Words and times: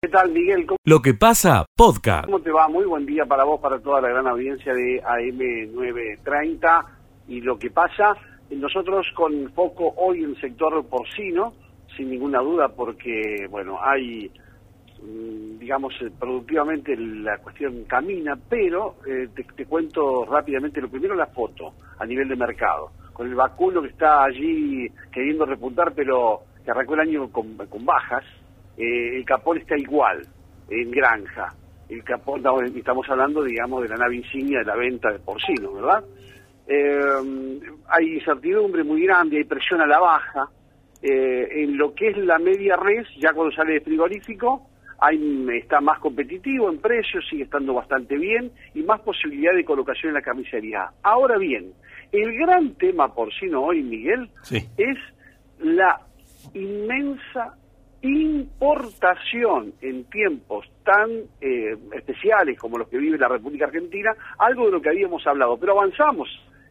¿Qué 0.00 0.10
tal, 0.10 0.30
Miguel? 0.30 0.64
¿Cómo, 0.64 0.76
Lo 0.84 1.02
que 1.02 1.14
pasa, 1.14 1.66
podcast. 1.76 2.26
cómo 2.26 2.38
te 2.38 2.52
va? 2.52 2.68
Muy 2.68 2.84
buen 2.84 3.04
día 3.04 3.26
para 3.26 3.42
vos, 3.42 3.60
para 3.60 3.80
toda 3.80 4.00
la 4.00 4.10
gran 4.10 4.28
audiencia 4.28 4.72
de 4.72 5.02
AM930. 5.02 6.84
Y 7.26 7.40
lo 7.40 7.58
que 7.58 7.72
pasa, 7.72 8.14
nosotros 8.48 9.04
con 9.16 9.50
foco 9.54 9.92
hoy 9.96 10.22
en 10.22 10.30
el 10.30 10.40
sector 10.40 10.86
porcino, 10.86 11.52
sin 11.96 12.10
ninguna 12.10 12.38
duda, 12.38 12.68
porque, 12.68 13.48
bueno, 13.50 13.80
hay, 13.82 14.30
mm, 15.02 15.58
digamos, 15.58 15.92
eh, 16.00 16.12
productivamente 16.16 16.96
la 16.96 17.38
cuestión 17.38 17.82
camina, 17.88 18.38
pero 18.48 18.98
eh, 19.04 19.26
te, 19.34 19.42
te 19.42 19.66
cuento 19.66 20.24
rápidamente, 20.26 20.80
lo 20.80 20.88
primero 20.88 21.16
la 21.16 21.26
foto 21.26 21.74
a 21.98 22.06
nivel 22.06 22.28
de 22.28 22.36
mercado, 22.36 22.92
con 23.12 23.26
el 23.26 23.34
vacuno 23.34 23.82
que 23.82 23.88
está 23.88 24.22
allí 24.22 24.86
queriendo 25.10 25.44
repuntar, 25.44 25.92
pero 25.92 26.42
que 26.64 26.70
arrancó 26.70 26.94
el 26.94 27.00
año 27.00 27.32
con, 27.32 27.56
con 27.56 27.84
bajas, 27.84 28.22
eh, 28.78 29.16
el 29.16 29.24
capón 29.24 29.58
está 29.58 29.76
igual 29.76 30.22
en 30.70 30.90
granja. 30.90 31.52
El 31.88 32.04
capón, 32.04 32.42
estamos- 32.76 33.08
hablando, 33.08 33.42
digamos, 33.42 33.82
de 33.82 33.88
la 33.88 33.96
nave 33.96 34.16
insignia 34.16 34.58
de 34.60 34.64
la 34.66 34.76
venta 34.76 35.10
de 35.10 35.18
porcino, 35.20 35.72
¿verdad? 35.72 36.04
Eh, 36.66 37.60
hay 37.88 38.14
incertidumbre 38.14 38.84
muy 38.84 39.02
grande, 39.06 39.38
hay 39.38 39.44
presión 39.44 39.80
a 39.80 39.86
la 39.86 39.98
baja. 39.98 40.48
Eh, 41.00 41.62
en 41.62 41.78
lo 41.78 41.94
que 41.94 42.08
es 42.08 42.16
la 42.18 42.38
media 42.38 42.76
res, 42.76 43.06
ya 43.18 43.32
cuando 43.32 43.54
sale 43.54 43.74
de 43.74 43.80
frigorífico, 43.80 44.68
hay, 45.00 45.46
está 45.54 45.80
más 45.80 45.98
competitivo 46.00 46.68
en 46.68 46.78
precios, 46.78 47.24
sigue 47.30 47.44
estando 47.44 47.72
bastante 47.72 48.16
bien 48.16 48.50
y 48.74 48.82
más 48.82 49.00
posibilidad 49.00 49.54
de 49.54 49.64
colocación 49.64 50.08
en 50.10 50.14
la 50.14 50.22
carnicería. 50.22 50.90
Ahora 51.04 51.38
bien, 51.38 51.72
el 52.12 52.36
gran 52.36 52.74
tema 52.74 53.14
porcino 53.14 53.62
hoy, 53.62 53.82
Miguel, 53.82 54.28
Sí. 54.42 54.56
es 54.76 54.98
la 55.60 56.00
inmensa 56.52 57.54
importación 58.02 59.72
en 59.80 60.04
tiempos 60.04 60.66
tan 60.84 61.10
eh, 61.40 61.76
especiales 61.96 62.58
como 62.58 62.78
los 62.78 62.88
que 62.88 62.98
vive 62.98 63.18
la 63.18 63.28
República 63.28 63.66
Argentina, 63.66 64.10
algo 64.38 64.66
de 64.66 64.72
lo 64.72 64.80
que 64.80 64.90
habíamos 64.90 65.26
hablado, 65.26 65.56
pero 65.58 65.72
avanzamos 65.72 66.28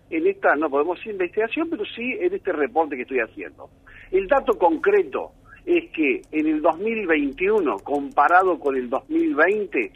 en 0.09 0.25
esta, 0.27 0.55
no 0.55 0.69
podemos 0.69 0.97
decir 0.97 1.13
investigación, 1.13 1.69
pero 1.69 1.83
sí 1.95 2.13
en 2.19 2.33
este 2.33 2.51
reporte 2.53 2.95
que 2.95 3.01
estoy 3.01 3.19
haciendo. 3.19 3.69
El 4.11 4.27
dato 4.27 4.57
concreto 4.57 5.31
es 5.65 5.91
que 5.91 6.21
en 6.31 6.47
el 6.47 6.61
2021, 6.61 7.77
comparado 7.83 8.57
con 8.57 8.75
el 8.77 8.89
2020, 8.89 9.91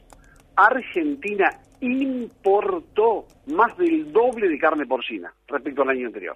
Argentina 0.57 1.49
importó 1.79 3.25
más 3.47 3.75
del 3.77 4.11
doble 4.11 4.49
de 4.49 4.57
carne 4.59 4.85
porcina 4.85 5.33
respecto 5.47 5.81
al 5.83 5.89
año 5.89 6.07
anterior. 6.07 6.35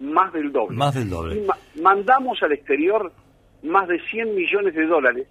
Más 0.00 0.32
del 0.32 0.52
doble. 0.52 0.76
Más 0.76 0.94
del 0.94 1.08
doble. 1.10 1.36
Y 1.36 1.40
ma- 1.46 1.56
mandamos 1.82 2.40
al 2.42 2.52
exterior 2.52 3.10
más 3.62 3.88
de 3.88 4.00
100 4.00 4.34
millones 4.34 4.74
de 4.74 4.86
dólares, 4.86 5.26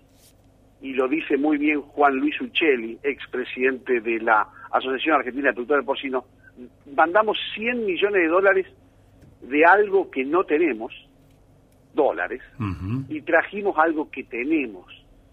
y 0.82 0.94
lo 0.94 1.08
dice 1.08 1.38
muy 1.38 1.58
bien 1.58 1.82
Juan 1.82 2.18
Luis 2.18 2.40
Uccelli, 2.40 3.00
expresidente 3.04 4.00
de 4.00 4.20
la 4.20 4.48
Asociación 4.72 5.16
Argentina 5.16 5.50
de 5.50 5.54
Productores 5.54 5.84
de 5.84 5.86
Porcino, 5.86 6.26
mandamos 6.96 7.38
100 7.56 7.86
millones 7.86 8.22
de 8.22 8.28
dólares 8.28 8.68
de 9.42 9.66
algo 9.66 10.10
que 10.12 10.26
no 10.26 10.44
tenemos, 10.44 10.94
dólares, 11.94 12.42
y 13.10 13.22
trajimos 13.22 13.78
algo 13.78 14.10
que 14.12 14.24
tenemos, 14.24 14.86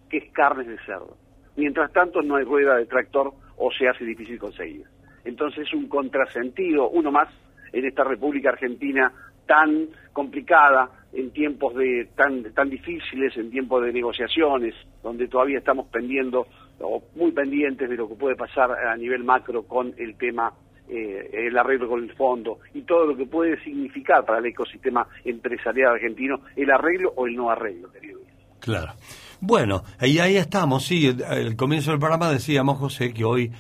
que 0.09 0.19
es 0.19 0.33
carnes 0.33 0.67
de 0.67 0.79
cerdo. 0.87 1.17
Mientras 1.57 1.93
tanto 1.93 2.23
no 2.23 2.37
hay 2.37 2.45
rueda 2.45 2.77
de 2.77 2.87
tractor 2.87 3.33
o 3.57 3.71
se 3.71 3.89
hace 3.89 4.05
difícil 4.05 4.39
conseguir. 4.39 4.85
Entonces 5.25 5.67
es 5.67 5.75
un 5.75 5.89
contrasentido, 5.89 6.89
uno 6.91 7.11
más 7.11 7.29
en 7.73 7.85
esta 7.85 8.05
República 8.05 8.51
Argentina 8.51 9.13
tan 9.47 9.89
complicada, 10.13 10.89
en 11.15 11.31
tiempos 11.31 11.75
de 11.75 12.09
tan, 12.17 12.53
tan 12.53 12.69
difíciles, 12.69 13.37
en 13.37 13.51
tiempos 13.51 13.85
de 13.85 13.93
negociaciones, 13.93 14.75
donde 15.03 15.29
todavía 15.29 15.59
estamos 15.59 15.87
pendiendo 15.87 16.47
o 16.81 17.03
muy 17.15 17.31
pendientes 17.33 17.89
de 17.89 17.97
lo 17.97 18.09
que 18.09 18.17
puede 18.17 18.37
pasar 18.37 18.73
a 18.73 18.97
nivel 18.97 19.23
macro 19.23 19.63
con 19.63 19.95
el 19.97 20.17
tema 20.17 20.53
eh, 20.89 21.31
el 21.33 21.57
arreglo 21.57 21.89
con 21.89 22.05
el 22.05 22.13
fondo 22.15 22.59
y 22.75 22.83
todo 22.83 23.07
lo 23.07 23.17
que 23.17 23.25
puede 23.25 23.63
significar 23.65 24.25
para 24.27 24.39
el 24.39 24.47
ecosistema 24.47 25.07
empresarial 25.25 25.93
argentino 25.93 26.41
el 26.57 26.71
arreglo 26.71 27.13
o 27.17 27.27
el 27.27 27.35
no 27.37 27.49
arreglo, 27.49 27.91
querido. 27.91 28.21
Claro. 28.61 28.93
Bueno, 29.41 29.83
y 30.03 30.19
ahí 30.19 30.37
estamos, 30.37 30.85
sí, 30.85 31.17
al 31.27 31.57
comienzo 31.57 31.91
del 31.91 32.01
programa 32.01 32.31
decíamos, 32.31 32.79
José, 32.79 33.15
que 33.15 33.25
hoy 33.25 33.53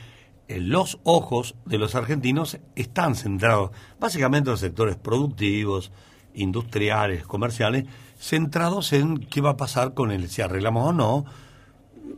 eh, 0.48 0.60
los 0.60 0.98
ojos 1.04 1.56
de 1.65 1.78
los 1.78 1.94
argentinos 1.94 2.59
están 2.76 3.15
centrados 3.15 3.71
básicamente 3.98 4.50
en 4.50 4.53
los 4.53 4.60
sectores 4.60 4.97
productivos, 4.97 5.92
industriales, 6.34 7.25
comerciales, 7.25 7.84
centrados 8.17 8.93
en 8.93 9.27
qué 9.27 9.41
va 9.41 9.50
a 9.50 9.56
pasar 9.56 9.95
con 9.95 10.11
el 10.11 10.28
si 10.28 10.43
arreglamos 10.43 10.91
o 10.91 10.93
no, 10.93 11.25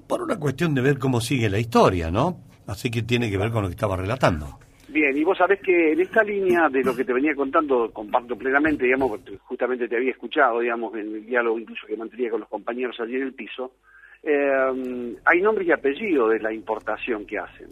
por 0.06 0.22
una 0.22 0.38
cuestión 0.38 0.74
de 0.74 0.82
ver 0.82 0.98
cómo 0.98 1.20
sigue 1.20 1.48
la 1.48 1.58
historia, 1.58 2.10
¿no? 2.10 2.38
Así 2.66 2.90
que 2.90 3.02
tiene 3.02 3.30
que 3.30 3.38
ver 3.38 3.50
con 3.50 3.62
lo 3.62 3.68
que 3.68 3.74
estaba 3.74 3.96
relatando. 3.96 4.58
Bien, 4.88 5.16
y 5.16 5.24
vos 5.24 5.36
sabés 5.36 5.60
que 5.60 5.92
en 5.92 6.00
esta 6.00 6.22
línea 6.22 6.68
de 6.68 6.82
lo 6.82 6.94
que 6.94 7.04
te 7.04 7.12
venía 7.12 7.34
contando, 7.34 7.90
comparto 7.92 8.36
plenamente, 8.36 8.84
digamos, 8.84 9.20
justamente 9.42 9.88
te 9.88 9.96
había 9.96 10.12
escuchado, 10.12 10.60
digamos, 10.60 10.94
en 10.94 11.14
el 11.14 11.26
diálogo 11.26 11.58
incluso 11.58 11.86
que 11.86 11.96
mantenía 11.96 12.30
con 12.30 12.40
los 12.40 12.48
compañeros 12.48 12.96
allí 13.00 13.16
en 13.16 13.22
el 13.22 13.34
piso, 13.34 13.72
eh, 14.22 15.16
hay 15.24 15.40
nombres 15.40 15.68
y 15.68 15.72
apellidos 15.72 16.30
de 16.30 16.40
la 16.40 16.52
importación 16.52 17.26
que 17.26 17.38
hacen. 17.38 17.68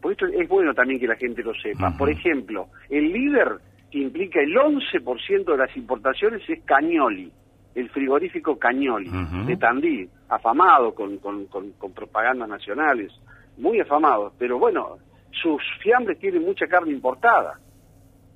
Por 0.00 0.12
esto 0.12 0.26
es 0.26 0.48
bueno 0.48 0.74
también 0.74 1.00
que 1.00 1.06
la 1.06 1.16
gente 1.16 1.42
lo 1.42 1.54
sepa. 1.54 1.96
Por 1.96 2.10
ejemplo, 2.10 2.68
el 2.90 3.12
líder 3.12 3.58
que 3.96 4.02
implica 4.02 4.40
el 4.40 4.54
11% 4.54 5.44
de 5.52 5.56
las 5.56 5.74
importaciones 5.74 6.42
es 6.50 6.62
Cañoli, 6.64 7.32
el 7.74 7.88
frigorífico 7.88 8.58
Cañoli, 8.58 9.08
de 9.46 9.56
Tandil, 9.56 10.10
afamado 10.28 10.94
con, 10.94 11.16
con, 11.18 11.46
con, 11.46 11.70
con 11.72 11.92
propagandas 11.92 12.46
nacionales, 12.48 13.10
muy 13.56 13.80
afamado, 13.80 14.34
pero 14.38 14.58
bueno, 14.58 14.98
sus 15.30 15.62
fiambres 15.82 16.18
tienen 16.18 16.42
mucha 16.44 16.66
carne 16.66 16.92
importada. 16.92 17.58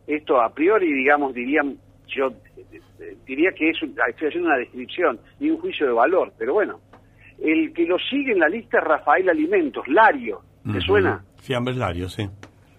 Esto 0.06 0.40
a 0.40 0.48
priori, 0.54 0.90
digamos, 0.92 1.34
dirían, 1.34 1.76
yo 2.08 2.28
eh, 2.56 2.80
eh, 3.00 3.16
diría 3.26 3.50
que 3.52 3.68
es 3.70 3.82
un- 3.82 3.94
estoy 4.08 4.28
haciendo 4.28 4.48
una 4.48 4.56
descripción 4.58 5.20
y 5.38 5.50
un 5.50 5.58
juicio 5.58 5.86
de 5.86 5.92
valor, 5.92 6.32
pero 6.38 6.54
bueno, 6.54 6.80
el 7.38 7.72
que 7.74 7.84
lo 7.84 7.98
sigue 7.98 8.32
en 8.32 8.38
la 8.38 8.48
lista 8.48 8.78
es 8.78 8.84
Rafael 8.84 9.28
Alimentos, 9.28 9.86
Lario, 9.88 10.40
¿te 10.72 10.80
suena? 10.80 11.22
Fiambres 11.42 11.76
Lario, 11.76 12.08
sí. 12.08 12.26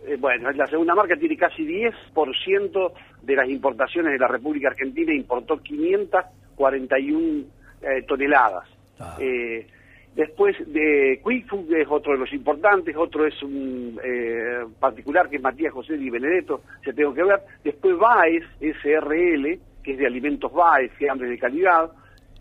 Eh, 0.05 0.17
bueno, 0.19 0.49
es 0.49 0.57
la 0.57 0.67
segunda 0.67 0.95
marca, 0.95 1.15
tiene 1.15 1.37
casi 1.37 1.63
10% 1.63 2.93
de 3.21 3.35
las 3.35 3.49
importaciones 3.49 4.13
de 4.13 4.19
la 4.19 4.27
República 4.27 4.69
Argentina, 4.69 5.13
importó 5.13 5.57
541 5.57 7.45
eh, 7.81 8.03
toneladas. 8.07 8.67
Ah. 8.99 9.17
Eh, 9.19 9.67
después 10.15 10.55
de 10.71 11.21
Quick 11.23 11.47
Food 11.47 11.73
es 11.73 11.87
otro 11.89 12.13
de 12.13 12.19
los 12.19 12.33
importantes, 12.33 12.95
otro 12.95 13.25
es 13.25 13.41
un 13.43 13.99
eh, 14.03 14.65
particular 14.79 15.29
que 15.29 15.37
es 15.37 15.41
Matías 15.41 15.73
José 15.73 15.97
Di 15.97 16.09
Benedetto, 16.09 16.61
se 16.83 16.93
tengo 16.93 17.13
que 17.13 17.23
ver. 17.23 17.39
Después 17.63 17.97
Baez, 17.97 18.43
SRL, 18.59 19.59
que 19.83 19.91
es 19.91 19.97
de 19.97 20.07
alimentos 20.07 20.51
Baez, 20.51 20.91
fiambres 20.93 21.29
de 21.29 21.37
calidad. 21.37 21.91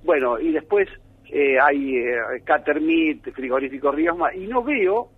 Bueno, 0.03 0.39
y 0.39 0.53
después 0.53 0.89
eh, 1.31 1.59
hay 1.61 1.97
eh, 1.97 2.17
Catermit, 2.45 3.33
Frigorífico 3.33 3.93
Riosma, 3.93 4.35
y 4.35 4.47
no 4.47 4.63
veo 4.63 5.11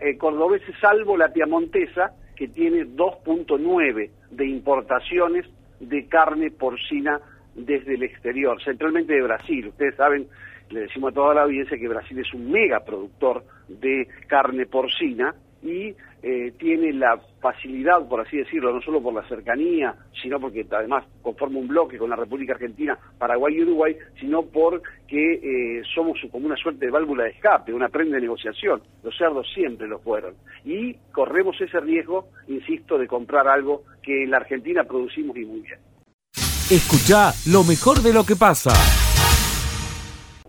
eh, 0.00 0.16
cordobeses 0.16 0.74
salvo 0.80 1.16
la 1.16 1.32
piamontesa, 1.32 2.12
que 2.36 2.48
tiene 2.48 2.86
2.9 2.86 4.10
de 4.30 4.46
importaciones 4.46 5.46
de 5.78 6.06
carne 6.06 6.50
porcina 6.50 7.20
desde 7.54 7.94
el 7.94 8.02
exterior, 8.02 8.62
centralmente 8.62 9.14
de 9.14 9.22
Brasil. 9.22 9.68
Ustedes 9.68 9.94
saben, 9.96 10.26
le 10.70 10.80
decimos 10.80 11.12
a 11.12 11.14
toda 11.14 11.34
la 11.34 11.42
audiencia 11.42 11.78
que 11.78 11.88
Brasil 11.88 12.18
es 12.18 12.32
un 12.32 12.50
mega 12.50 12.80
productor 12.80 13.44
de 13.68 14.08
carne 14.26 14.66
porcina 14.66 15.34
y 15.62 15.94
eh, 16.22 16.52
tiene 16.58 16.92
la 16.92 17.18
facilidad, 17.40 18.06
por 18.08 18.20
así 18.20 18.36
decirlo, 18.36 18.72
no 18.72 18.80
solo 18.82 19.02
por 19.02 19.14
la 19.14 19.26
cercanía, 19.26 19.94
sino 20.22 20.38
porque 20.38 20.66
además 20.70 21.04
conforma 21.22 21.58
un 21.58 21.68
bloque 21.68 21.98
con 21.98 22.10
la 22.10 22.16
República 22.16 22.52
Argentina, 22.52 22.98
Paraguay 23.18 23.54
y 23.56 23.62
Uruguay, 23.62 23.96
sino 24.18 24.42
porque 24.42 25.34
eh, 25.34 25.82
somos 25.94 26.18
como 26.30 26.46
una 26.46 26.56
suerte 26.56 26.86
de 26.86 26.92
válvula 26.92 27.24
de 27.24 27.30
escape, 27.30 27.72
una 27.72 27.88
prenda 27.88 28.16
de 28.16 28.22
negociación. 28.22 28.82
Los 29.02 29.16
cerdos 29.16 29.46
siempre 29.54 29.88
lo 29.88 29.98
fueron. 30.00 30.34
Y 30.64 30.94
corremos 31.12 31.58
ese 31.60 31.80
riesgo, 31.80 32.28
insisto, 32.48 32.98
de 32.98 33.06
comprar 33.06 33.48
algo 33.48 33.84
que 34.02 34.24
en 34.24 34.30
la 34.30 34.38
Argentina 34.38 34.84
producimos 34.84 35.36
y 35.36 35.44
muy 35.44 35.60
bien. 35.60 35.78
Escucha 36.70 37.32
lo 37.50 37.64
mejor 37.64 37.98
de 37.98 38.12
lo 38.12 38.24
que 38.24 38.36
pasa. 38.36 38.70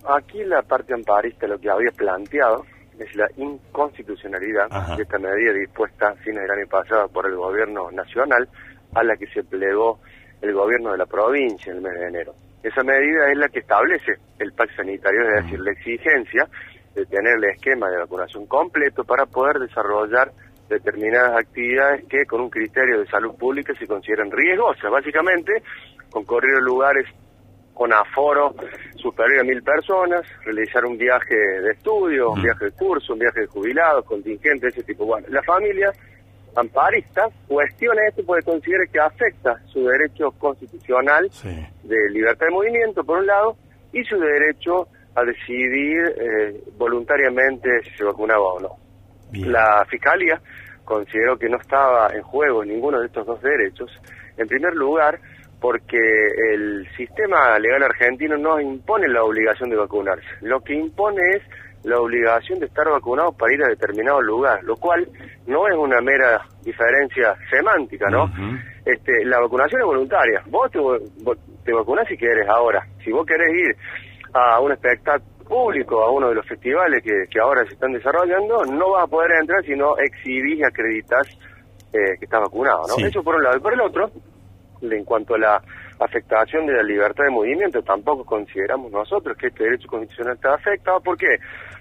Aquí 0.07 0.43
la 0.43 0.61
parte 0.63 0.93
amparista 0.93 1.47
lo 1.47 1.59
que 1.59 1.69
había 1.69 1.91
planteado 1.91 2.65
es 2.99 3.15
la 3.15 3.27
inconstitucionalidad 3.37 4.67
Ajá. 4.69 4.95
de 4.95 5.03
esta 5.03 5.17
medida 5.17 5.53
dispuesta 5.53 6.09
a 6.09 6.15
fines 6.15 6.41
del 6.41 6.51
año 6.51 6.67
pasado 6.67 7.07
por 7.09 7.25
el 7.25 7.35
gobierno 7.35 7.91
nacional 7.91 8.47
a 8.93 9.03
la 9.03 9.15
que 9.15 9.27
se 9.27 9.43
plegó 9.43 9.99
el 10.41 10.53
gobierno 10.53 10.91
de 10.91 10.97
la 10.97 11.05
provincia 11.05 11.71
en 11.71 11.77
el 11.77 11.83
mes 11.83 11.93
de 11.93 12.07
enero. 12.07 12.33
Esa 12.63 12.83
medida 12.83 13.31
es 13.31 13.37
la 13.37 13.47
que 13.49 13.59
establece 13.59 14.13
el 14.39 14.53
pacto 14.53 14.75
sanitario, 14.77 15.21
es 15.21 15.43
decir, 15.43 15.59
la 15.59 15.71
exigencia 15.71 16.47
de 16.93 17.05
tener 17.05 17.37
el 17.37 17.43
esquema 17.45 17.89
de 17.89 17.97
vacunación 17.97 18.45
completo 18.45 19.03
para 19.03 19.25
poder 19.25 19.59
desarrollar 19.59 20.31
determinadas 20.69 21.37
actividades 21.37 22.05
que 22.07 22.25
con 22.25 22.41
un 22.41 22.49
criterio 22.49 22.99
de 22.99 23.07
salud 23.07 23.35
pública 23.35 23.73
se 23.77 23.87
consideran 23.87 24.31
riesgosas. 24.31 24.91
Básicamente, 24.91 25.63
concurrir 26.11 26.55
a 26.55 26.61
lugares 26.61 27.05
con 27.81 27.91
aforo 27.93 28.53
superior 28.93 29.39
a 29.39 29.43
mil 29.43 29.63
personas, 29.63 30.21
realizar 30.45 30.85
un 30.85 30.99
viaje 30.99 31.33
de 31.35 31.71
estudio, 31.71 32.29
un 32.29 32.43
viaje 32.43 32.65
de 32.65 32.71
curso, 32.73 33.13
un 33.13 33.19
viaje 33.19 33.39
de 33.41 33.47
jubilados, 33.47 34.05
contingente, 34.05 34.67
ese 34.67 34.83
tipo. 34.83 35.03
Bueno, 35.03 35.25
la 35.31 35.41
familia 35.41 35.91
amparista 36.55 37.27
cuestiona 37.47 38.07
esto 38.07 38.21
porque 38.23 38.45
considera 38.45 38.83
que 38.85 38.99
afecta 38.99 39.59
su 39.65 39.83
derecho 39.83 40.29
constitucional 40.37 41.27
de 41.81 42.09
libertad 42.11 42.45
de 42.45 42.51
movimiento, 42.51 43.03
por 43.03 43.17
un 43.17 43.25
lado, 43.25 43.57
y 43.91 44.03
su 44.03 44.19
derecho 44.19 44.87
a 45.15 45.23
decidir 45.23 46.03
eh, 46.19 46.63
voluntariamente 46.77 47.81
si 47.85 47.97
se 47.97 48.03
vacunaba 48.03 48.43
o 48.43 48.59
no. 48.59 48.75
La 49.33 49.83
Fiscalía 49.89 50.39
consideró 50.85 51.35
que 51.35 51.49
no 51.49 51.57
estaba 51.57 52.09
en 52.13 52.21
juego 52.21 52.63
ninguno 52.63 52.99
de 52.99 53.07
estos 53.07 53.25
dos 53.25 53.41
derechos, 53.41 53.89
en 54.37 54.47
primer 54.47 54.75
lugar, 54.75 55.19
porque 55.61 55.97
el 56.53 56.87
sistema 56.97 57.57
legal 57.59 57.83
argentino 57.83 58.35
no 58.35 58.59
impone 58.59 59.07
la 59.07 59.23
obligación 59.23 59.69
de 59.69 59.75
vacunarse. 59.75 60.25
Lo 60.41 60.59
que 60.61 60.73
impone 60.73 61.21
es 61.35 61.43
la 61.83 61.99
obligación 61.99 62.59
de 62.59 62.65
estar 62.65 62.89
vacunados 62.89 63.35
para 63.35 63.53
ir 63.53 63.63
a 63.63 63.69
determinado 63.69 64.21
lugar, 64.21 64.63
lo 64.63 64.75
cual 64.75 65.07
no 65.45 65.67
es 65.67 65.75
una 65.75 66.01
mera 66.01 66.41
diferencia 66.63 67.35
semántica, 67.49 68.09
¿no? 68.09 68.25
este, 68.85 69.23
la 69.25 69.39
vacunación 69.39 69.81
es 69.81 69.85
voluntaria. 69.85 70.41
Vos 70.47 70.71
te, 70.71 70.79
te 71.63 71.73
vacunás 71.73 72.07
si 72.07 72.17
querés 72.17 72.49
ahora. 72.49 72.83
Si 73.03 73.11
vos 73.11 73.25
querés 73.25 73.49
ir 73.53 73.75
a 74.33 74.59
un 74.59 74.71
espectáculo 74.71 75.29
público, 75.47 76.01
a 76.01 76.11
uno 76.11 76.29
de 76.29 76.35
los 76.35 76.47
festivales 76.47 77.03
que, 77.03 77.25
que 77.29 77.39
ahora 77.39 77.65
se 77.65 77.73
están 77.73 77.91
desarrollando, 77.91 78.63
no 78.65 78.91
vas 78.91 79.03
a 79.03 79.07
poder 79.07 79.31
entrar 79.39 79.61
si 79.65 79.75
no 79.75 79.97
exhibís 79.97 80.59
y 80.59 80.63
acreditas 80.63 81.27
eh, 81.93 82.17
que 82.17 82.25
estás 82.25 82.39
vacunado, 82.39 82.83
¿no? 82.87 83.05
Eso 83.05 83.21
por 83.21 83.35
un 83.35 83.43
lado. 83.43 83.57
Y 83.57 83.59
por 83.59 83.73
el 83.73 83.81
otro, 83.81 84.09
en 84.81 85.05
cuanto 85.05 85.35
a 85.35 85.39
la 85.39 85.61
afectación 85.99 86.65
de 86.65 86.73
la 86.73 86.83
libertad 86.83 87.23
de 87.25 87.31
movimiento, 87.31 87.81
tampoco 87.81 88.25
consideramos 88.25 88.91
nosotros 88.91 89.37
que 89.37 89.47
este 89.47 89.63
derecho 89.63 89.87
constitucional 89.87 90.35
está 90.35 90.55
afectado. 90.55 90.99
¿Por 90.99 91.17
qué? 91.17 91.37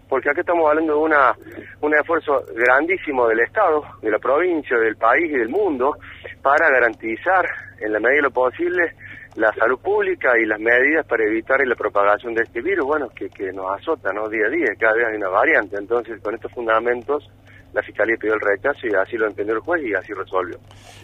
Porque 0.09 0.29
aquí 0.29 0.41
estamos 0.41 0.69
hablando 0.69 0.95
de 0.95 0.99
una, 0.99 1.33
un 1.81 1.95
esfuerzo 1.95 2.45
grandísimo 2.55 3.29
del 3.29 3.41
Estado, 3.41 3.83
de 4.03 4.11
la 4.11 4.19
provincia, 4.19 4.77
del 4.77 4.97
país 4.97 5.31
y 5.31 5.39
del 5.39 5.49
mundo 5.49 5.97
para 6.43 6.69
garantizar, 6.69 7.47
en 7.81 7.93
la 7.93 8.01
medida 8.01 8.17
de 8.17 8.23
lo 8.23 8.31
posible, 8.31 8.93
la 9.37 9.53
salud 9.53 9.79
pública 9.79 10.37
y 10.39 10.45
las 10.45 10.59
medidas 10.59 11.07
para 11.07 11.25
evitar 11.25 11.65
la 11.65 11.77
propagación 11.77 12.35
de 12.35 12.43
este 12.43 12.61
virus, 12.61 12.85
bueno, 12.85 13.09
que, 13.15 13.29
que 13.29 13.53
nos 13.53 13.71
azota 13.79 14.13
¿no? 14.13 14.29
día 14.29 14.47
a 14.47 14.51
día, 14.51 14.67
cada 14.79 14.95
vez 14.95 15.07
hay 15.07 15.17
una 15.17 15.29
variante. 15.29 15.77
Entonces, 15.77 16.21
con 16.21 16.35
estos 16.35 16.53
fundamentos, 16.53 17.31
la 17.73 17.83
Fiscalía 17.83 18.17
pidió 18.19 18.35
el 18.35 18.41
rechazo 18.41 18.87
y 18.87 18.95
así 18.95 19.17
lo 19.17 19.27
entendió 19.29 19.55
el 19.55 19.61
juez 19.61 19.83
y 19.85 19.95
así 19.95 20.13
resolvió. 20.13 20.59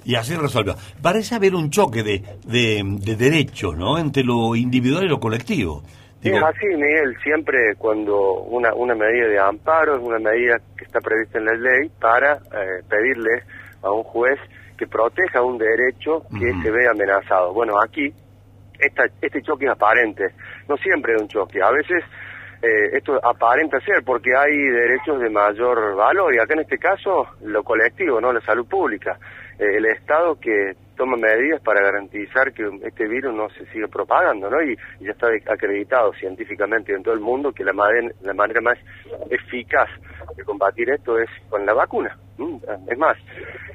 Y 0.04 0.14
así 0.14 0.34
resolvió. 0.34 0.74
Parece 1.00 1.34
haber 1.34 1.54
un 1.54 1.70
choque 1.70 2.02
de, 2.02 2.22
de, 2.44 3.16
derechos, 3.16 3.76
¿no?, 3.76 3.98
entre 3.98 4.24
lo 4.24 4.54
individual 4.56 5.04
y 5.04 5.08
lo 5.08 5.18
colectivo. 5.18 5.82
Es 6.22 6.42
así, 6.42 6.66
Miguel, 6.66 7.16
siempre 7.22 7.76
cuando 7.78 8.40
una, 8.42 8.74
una 8.74 8.94
medida 8.96 9.28
de 9.28 9.38
amparo 9.38 9.96
es 9.96 10.02
una 10.02 10.18
medida 10.18 10.56
que 10.76 10.84
está 10.84 11.00
prevista 11.00 11.38
en 11.38 11.44
la 11.44 11.54
ley 11.54 11.88
para 12.00 12.32
eh, 12.32 12.82
pedirle 12.88 13.42
a 13.82 13.92
un 13.92 14.02
juez 14.02 14.38
que 14.76 14.86
proteja 14.86 15.42
un 15.42 15.56
derecho 15.56 16.22
que 16.38 16.52
se 16.62 16.70
ve 16.70 16.88
amenazado. 16.88 17.52
Bueno, 17.52 17.74
aquí 17.80 18.12
esta, 18.78 19.04
este 19.20 19.40
choque 19.42 19.66
es 19.66 19.70
aparente, 19.70 20.24
no 20.68 20.76
siempre 20.78 21.14
es 21.14 21.22
un 21.22 21.28
choque, 21.28 21.62
a 21.62 21.70
veces 21.70 22.02
eh, 22.62 22.96
esto 22.96 23.20
aparenta 23.22 23.78
ser 23.80 24.02
porque 24.04 24.30
hay 24.36 24.56
derechos 24.56 25.20
de 25.20 25.30
mayor 25.30 25.94
valor 25.94 26.34
y 26.34 26.38
acá 26.38 26.54
en 26.54 26.60
este 26.60 26.78
caso 26.78 27.26
lo 27.42 27.62
colectivo, 27.62 28.20
no 28.20 28.32
la 28.32 28.40
salud 28.40 28.66
pública, 28.66 29.18
eh, 29.58 29.76
el 29.76 29.86
Estado 29.86 30.38
que 30.40 30.74
toma 30.96 31.16
medidas 31.16 31.60
para 31.62 31.82
garantizar 31.82 32.52
que 32.52 32.68
este 32.82 33.06
virus 33.06 33.34
no 33.34 33.48
se 33.50 33.66
siga 33.66 33.86
propagando, 33.88 34.50
¿no? 34.50 34.62
Y, 34.62 34.76
ya 35.00 35.12
está 35.12 35.28
acreditado 35.46 36.12
científicamente 36.14 36.94
en 36.94 37.02
todo 37.02 37.14
el 37.14 37.20
mundo 37.20 37.52
que 37.52 37.64
la, 37.64 37.72
manera, 37.72 38.08
la 38.22 38.34
manera 38.34 38.60
más 38.60 38.78
eficaz 39.30 39.88
de 40.36 40.44
combatir 40.44 40.90
esto 40.90 41.18
es 41.18 41.28
con 41.48 41.64
la 41.66 41.74
vacuna. 41.74 42.16
Es 42.90 42.98
más, 42.98 43.16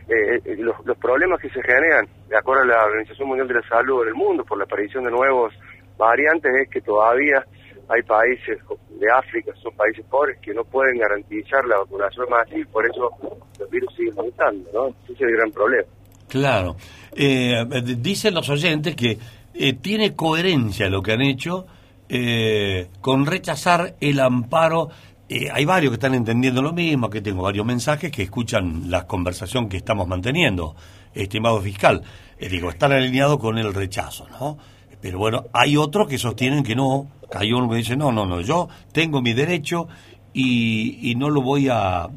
eh, 0.08 0.40
eh, 0.46 0.56
los, 0.58 0.76
los 0.86 0.98
problemas 0.98 1.40
que 1.40 1.50
se 1.50 1.62
generan, 1.62 2.08
de 2.28 2.38
acuerdo 2.38 2.64
a 2.64 2.68
la 2.68 2.86
Organización 2.86 3.28
Mundial 3.28 3.48
de 3.48 3.56
la 3.56 3.68
Salud 3.68 4.04
en 4.04 4.10
el 4.10 4.16
mundo, 4.16 4.44
por 4.44 4.58
la 4.58 4.66
aparición 4.66 5.04
de 5.04 5.12
nuevos 5.12 5.54
variantes, 5.98 6.52
es 6.62 6.70
que 6.70 6.82
todavía 6.82 7.44
hay 7.92 8.04
países 8.04 8.58
de 9.00 9.12
África, 9.12 9.52
son 9.62 9.76
países 9.76 10.06
pobres, 10.10 10.40
que 10.42 10.54
no 10.54 10.64
pueden 10.64 10.98
garantizar 10.98 11.66
la 11.66 11.80
vacunación 11.80 12.26
más 12.30 12.48
y 12.56 12.64
por 12.64 12.86
eso 12.86 13.12
los 13.60 13.70
virus 13.70 13.94
siguen 13.96 14.14
aumentando, 14.18 14.70
¿no? 14.74 14.88
Ese 15.04 15.14
es 15.14 15.22
el 15.22 15.32
gran 15.32 15.52
problema. 15.52 15.88
Claro. 16.30 16.78
Eh, 17.14 17.66
dicen 17.98 18.34
los 18.34 18.50
oyentes 18.50 18.96
que 18.96 19.18
eh, 19.54 19.74
tiene 19.74 20.16
coherencia 20.16 20.88
lo 20.88 21.02
que 21.02 21.12
han 21.12 21.22
hecho 21.22 21.66
eh, 22.08 22.88
con 23.02 23.26
rechazar 23.26 23.96
el 24.00 24.22
amparo. 24.22 24.88
hay 25.30 25.66
varios 25.66 25.92
que 25.92 25.96
están 25.96 26.14
entendiendo 26.14 26.62
lo 26.62 26.72
mismo, 26.72 27.10
que 27.10 27.20
tengo 27.20 27.44
varios 27.44 27.66
mensajes 27.66 28.10
que 28.10 28.24
escuchan 28.24 28.90
la 28.90 29.06
conversación 29.06 29.68
que 29.68 29.76
estamos 29.76 30.08
manteniendo, 30.08 30.76
estimado 31.14 31.60
fiscal. 31.60 32.02
digo, 32.40 32.70
están 32.70 32.94
alineados 32.94 33.38
con 33.38 33.58
el 33.58 33.74
rechazo, 33.74 34.30
¿no? 34.30 34.58
Pero 35.02 35.18
bueno, 35.18 35.46
hay 35.52 35.76
otros 35.76 36.08
que 36.08 36.18
sostienen 36.18 36.64
que 36.64 36.76
no. 36.76 37.10
Hay 37.34 37.54
uno 37.54 37.70
que 37.70 37.78
dice, 37.78 37.96
no, 37.96 38.12
no, 38.12 38.26
no, 38.26 38.42
yo 38.42 38.68
tengo 38.92 39.22
mi 39.22 39.34
derecho 39.34 39.88
y, 40.34 41.12
y 41.12 41.16
no 41.16 41.30
lo 41.30 41.42
voy 41.42 41.70
a, 41.70 42.08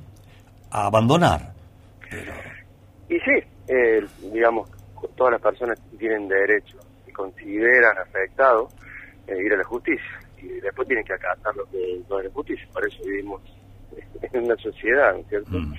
abandonar. 0.71 1.53
Y 3.09 3.19
sí, 3.21 3.33
eh, 3.69 4.05
digamos, 4.33 4.69
todas 5.17 5.33
las 5.33 5.41
personas 5.41 5.79
tienen 5.99 6.27
derecho 6.27 6.79
y 7.07 7.13
consideran 7.13 7.97
afectado 7.99 8.69
eh, 9.29 9.37
ir 9.41 9.53
a 9.53 9.59
la 9.59 9.65
justicia. 9.65 10.21
Y 10.43 10.49
después 10.61 10.89
tienen 10.89 11.05
que 11.05 11.15
acatar 11.15 11.55
lo 11.55 11.65
que 11.67 12.01
no 12.11 12.19
es 12.19 12.25
la 12.27 12.31
justicia. 12.33 12.67
Por 12.73 12.87
eso 12.87 13.03
vivimos 13.05 13.41
en 14.33 14.45
una 14.45 14.57
sociedad, 14.57 15.13
¿no 15.13 15.21
es 15.21 15.29
cierto? 15.29 15.59
Mm. 15.59 15.75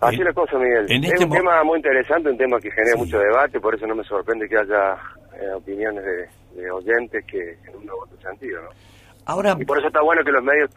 Así 0.00 0.16
es 0.16 0.24
la 0.24 0.32
cosa, 0.32 0.58
Miguel. 0.58 0.86
es 0.88 1.12
este 1.12 1.24
un 1.24 1.30
tema 1.30 1.62
muy 1.62 1.76
interesante, 1.76 2.28
un 2.28 2.36
tema 2.36 2.58
que 2.58 2.72
genera 2.72 2.96
mucho 2.96 3.18
debate, 3.18 3.60
por 3.60 3.74
eso 3.74 3.86
no 3.86 3.94
me 3.94 4.02
sorprende 4.02 4.48
que 4.48 4.58
haya 4.58 4.94
eh, 5.40 5.52
opiniones 5.54 6.02
de, 6.04 6.28
oyentes 6.72 7.24
que 7.26 7.58
en 7.68 7.76
un 7.76 7.90
otro 7.90 8.20
sentido, 8.20 8.62
¿no? 8.62 8.68
Ahora, 9.24 9.56
y 9.58 9.64
por 9.64 9.78
eso 9.78 9.86
está 9.86 10.02
bueno 10.02 10.22
que 10.24 10.32
los 10.32 10.42
medios 10.42 10.70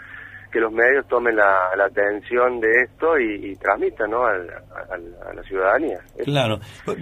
que 0.51 0.61
los 0.61 0.71
medios 0.71 1.05
tomen 1.09 1.35
la, 1.35 1.71
atención 1.85 2.61
de 2.61 2.83
esto 2.83 3.19
y, 3.19 3.57
transmitan 3.57 4.09
¿no? 4.09 4.25
a 4.25 4.37
la 4.37 5.43
ciudadanía. 5.43 5.99
Claro. 6.23 6.59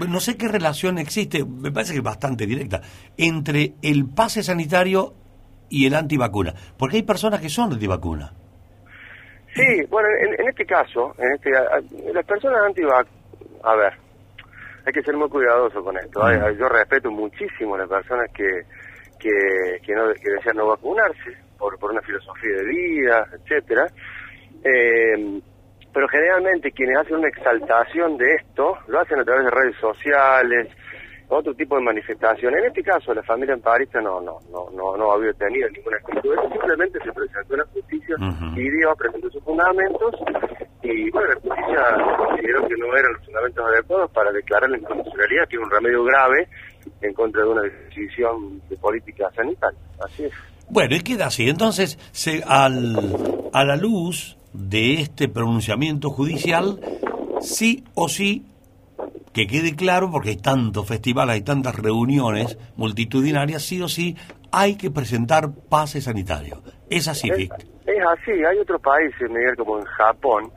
No 0.09 0.19
sé 0.19 0.37
qué 0.37 0.47
relación 0.47 0.97
existe, 0.97 1.45
me 1.45 1.71
parece 1.71 1.91
que 1.91 1.99
es 1.99 2.03
bastante 2.03 2.47
directa, 2.47 2.81
entre 3.15 3.73
el 3.83 4.09
pase 4.09 4.41
sanitario 4.41 5.13
y 5.69 5.85
el 5.85 5.93
antivacuna. 5.93 6.55
Porque 6.79 6.97
hay 6.97 7.03
personas 7.03 7.41
que 7.41 7.49
son 7.49 7.73
antivacuna. 7.73 8.33
Sí, 9.53 9.85
bueno, 9.87 10.07
en, 10.19 10.47
este 10.47 10.65
caso, 10.65 11.13
en 11.19 11.33
este, 11.33 11.51
las 12.11 12.25
personas 12.25 12.59
antivacunas, 12.65 13.07
a 13.63 13.75
ver, 13.75 13.93
hay 14.85 14.93
que 14.93 15.01
ser 15.01 15.15
muy 15.15 15.29
cuidadoso 15.29 15.83
con 15.83 15.97
esto. 15.97 16.21
Mm. 16.21 16.57
Yo 16.57 16.67
respeto 16.67 17.11
muchísimo 17.11 17.75
a 17.75 17.79
las 17.79 17.89
personas 17.89 18.29
que, 18.33 18.63
que, 19.19 19.79
que, 19.85 19.93
no, 19.93 20.13
que 20.13 20.31
desean 20.31 20.57
no 20.57 20.67
vacunarse 20.67 21.37
por, 21.57 21.77
por 21.79 21.91
una 21.91 22.01
filosofía 22.01 22.57
de 22.57 22.65
vida, 22.65 23.27
etcétera. 23.33 23.87
Eh, 24.63 25.41
pero 25.93 26.07
generalmente 26.07 26.71
quienes 26.71 26.97
hacen 26.97 27.17
una 27.17 27.27
exaltación 27.27 28.17
de 28.17 28.33
esto 28.33 28.77
lo 28.87 28.99
hacen 28.99 29.19
a 29.19 29.23
través 29.23 29.45
de 29.45 29.51
redes 29.51 29.75
sociales, 29.77 30.67
otro 31.29 31.53
tipo 31.53 31.75
de 31.75 31.83
manifestación. 31.83 32.53
En 32.57 32.65
este 32.65 32.83
caso, 32.83 33.13
la 33.13 33.23
familia 33.23 33.53
emparista 33.53 34.01
no 34.01 34.21
no 34.21 34.39
no 34.51 34.69
no, 34.71 34.97
no 34.97 35.11
había 35.11 35.33
tenido 35.33 35.69
ninguna 35.69 35.97
actitud. 35.97 36.35
Simplemente 36.51 36.99
se 37.03 37.11
presentó 37.11 37.53
en 37.53 37.59
la 37.59 37.65
justicia, 37.65 38.15
pidió, 38.55 38.95
presentó 38.95 39.29
sus 39.29 39.43
fundamentos 39.43 40.15
y 40.83 41.09
bueno, 41.11 41.27
la 41.29 41.35
justicia 41.35 42.17
consideró 42.17 42.67
que 42.67 42.75
no 42.75 42.97
eran 42.97 43.13
los 43.13 43.25
fundamentos 43.25 43.65
adecuados 43.65 44.11
para 44.11 44.31
declarar 44.31 44.69
la 44.69 44.77
inconstitucionalidad, 44.77 45.47
que 45.47 45.55
es 45.55 45.61
un 45.61 45.71
remedio 45.71 46.03
grave 46.03 46.47
en 47.01 47.13
contra 47.13 47.43
de 47.43 47.49
una 47.49 47.61
decisión 47.61 48.61
de 48.69 48.77
política 48.77 49.29
sanitaria. 49.35 49.79
Así 50.03 50.25
es. 50.25 50.33
Bueno, 50.69 50.95
y 50.95 51.01
queda 51.01 51.27
así. 51.27 51.49
Entonces, 51.49 51.97
se, 52.11 52.43
al, 52.45 52.97
a 53.53 53.63
la 53.63 53.75
luz 53.75 54.37
de 54.53 54.95
este 54.95 55.27
pronunciamiento 55.29 56.09
judicial, 56.09 56.79
sí 57.41 57.83
o 57.95 58.07
sí 58.09 58.45
que 59.33 59.47
quede 59.47 59.75
claro, 59.75 60.09
porque 60.11 60.29
hay 60.29 60.37
tantos 60.37 60.87
festivales, 60.87 61.33
hay 61.33 61.41
tantas 61.41 61.75
reuniones 61.75 62.57
multitudinarias, 62.75 63.63
sí 63.63 63.81
o 63.81 63.87
sí 63.87 64.15
hay 64.51 64.77
que 64.77 64.91
presentar 64.91 65.49
pase 65.69 65.99
sanitario. 65.99 66.61
Es 66.89 67.07
así, 67.07 67.29
es, 67.29 67.39
Es 67.39 68.05
así, 68.07 68.31
hay 68.31 68.59
otros 68.59 68.79
países, 68.81 69.27
Miguel, 69.29 69.55
como 69.57 69.79
en 69.79 69.85
Japón, 69.85 70.51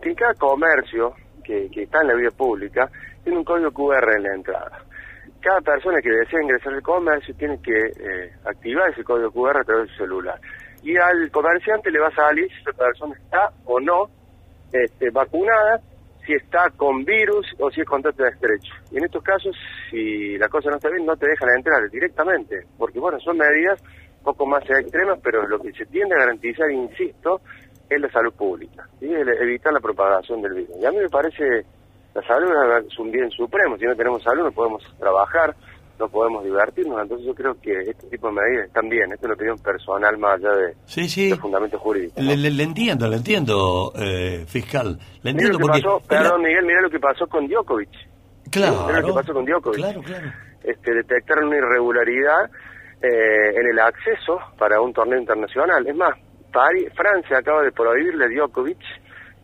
que 0.00 0.08
en 0.08 0.14
cada 0.14 0.32
comercio 0.34 1.14
que, 1.44 1.68
que 1.70 1.82
está 1.82 2.00
en 2.00 2.08
la 2.08 2.14
vía 2.14 2.30
pública 2.30 2.90
tiene 3.22 3.38
un 3.38 3.44
código 3.44 3.70
QR 3.70 4.16
en 4.16 4.22
la 4.22 4.34
entrada. 4.34 4.82
Cada 5.40 5.60
persona 5.60 6.00
que 6.00 6.10
desea 6.10 6.42
ingresar 6.42 6.72
al 6.72 6.82
comercio 6.82 7.34
tiene 7.34 7.60
que 7.60 7.76
eh, 7.76 8.32
activar 8.46 8.90
ese 8.90 9.04
código 9.04 9.30
QR 9.32 9.60
a 9.60 9.64
través 9.64 9.88
de 9.88 9.92
su 9.92 10.04
celular. 10.04 10.40
Y 10.82 10.96
al 10.96 11.30
comerciante 11.30 11.90
le 11.90 11.98
va 11.98 12.08
a 12.08 12.14
salir 12.14 12.48
si 12.48 12.60
esa 12.60 12.72
persona 12.72 13.14
está 13.16 13.50
o 13.66 13.78
no 13.78 14.08
este, 14.72 15.10
vacunada 15.10 15.80
si 16.26 16.34
está 16.34 16.70
con 16.76 17.04
virus 17.04 17.46
o 17.58 17.70
si 17.70 17.80
es 17.80 17.86
contacto 17.86 18.24
estrecho. 18.24 18.72
Y 18.90 18.98
en 18.98 19.04
estos 19.04 19.22
casos, 19.22 19.56
si 19.90 20.38
la 20.38 20.48
cosa 20.48 20.70
no 20.70 20.76
está 20.76 20.88
bien, 20.90 21.04
no 21.04 21.16
te 21.16 21.28
dejan 21.28 21.48
entrar 21.56 21.90
directamente, 21.90 22.60
porque 22.78 23.00
bueno, 23.00 23.18
son 23.20 23.38
medidas 23.38 23.82
poco 24.22 24.46
más 24.46 24.62
extremas, 24.68 25.18
pero 25.22 25.46
lo 25.48 25.58
que 25.58 25.72
se 25.72 25.84
tiende 25.86 26.14
a 26.14 26.20
garantizar, 26.20 26.70
insisto, 26.70 27.40
es 27.88 28.00
la 28.00 28.10
salud 28.10 28.32
pública, 28.32 28.86
y 29.00 29.12
evitar 29.12 29.72
la 29.72 29.80
propagación 29.80 30.40
del 30.42 30.54
virus. 30.54 30.76
Y 30.80 30.86
a 30.86 30.90
mí 30.90 30.98
me 30.98 31.08
parece, 31.08 31.44
la 32.14 32.22
salud 32.22 32.50
es 32.86 32.98
un 32.98 33.10
bien 33.10 33.30
supremo, 33.30 33.76
si 33.76 33.84
no 33.84 33.96
tenemos 33.96 34.22
salud 34.22 34.44
no 34.44 34.52
podemos 34.52 34.82
trabajar, 34.98 35.54
no 36.02 36.08
podemos 36.08 36.42
divertirnos, 36.42 37.00
entonces 37.00 37.26
yo 37.26 37.34
creo 37.34 37.54
que 37.60 37.72
este 37.78 38.08
tipo 38.08 38.26
de 38.26 38.34
medidas 38.34 38.66
están 38.66 38.88
bien, 38.88 39.04
esto 39.12 39.20
es 39.20 39.24
una 39.24 39.34
opinión 39.34 39.58
personal 39.58 40.18
más 40.18 40.34
allá 40.34 40.52
de, 40.56 40.74
sí, 40.84 41.08
sí. 41.08 41.32
fundamentos 41.36 41.80
jurídicos. 41.80 42.22
Le, 42.24 42.62
entiendo, 42.62 43.06
le 43.06 43.16
entiendo, 43.16 43.92
eh, 43.96 44.44
fiscal. 44.48 44.98
Le 45.22 45.30
entiendo 45.30 45.58
porque... 45.60 45.80
perdón, 46.08 46.42
Miguel, 46.42 46.66
mira 46.66 46.80
lo 46.80 46.90
que 46.90 46.98
pasó 46.98 47.28
con 47.28 47.46
Djokovic. 47.46 47.90
Claro. 48.50 48.84
Mira 48.88 49.00
lo 49.00 49.06
que 49.06 49.12
pasó 49.12 49.32
con 49.32 49.44
Djokovic. 49.44 49.76
Claro, 49.76 50.02
claro. 50.02 50.32
Este, 50.64 50.92
detectaron 50.92 51.46
una 51.46 51.58
irregularidad 51.58 52.50
eh, 53.00 53.60
en 53.60 53.66
el 53.68 53.78
acceso 53.78 54.38
para 54.58 54.80
un 54.80 54.92
torneo 54.92 55.20
internacional. 55.20 55.86
Es 55.86 55.94
más, 55.94 56.14
Francia 56.96 57.38
acaba 57.38 57.62
de 57.62 57.70
prohibirle 57.70 58.24
a 58.24 58.28
Djokovic 58.28 58.80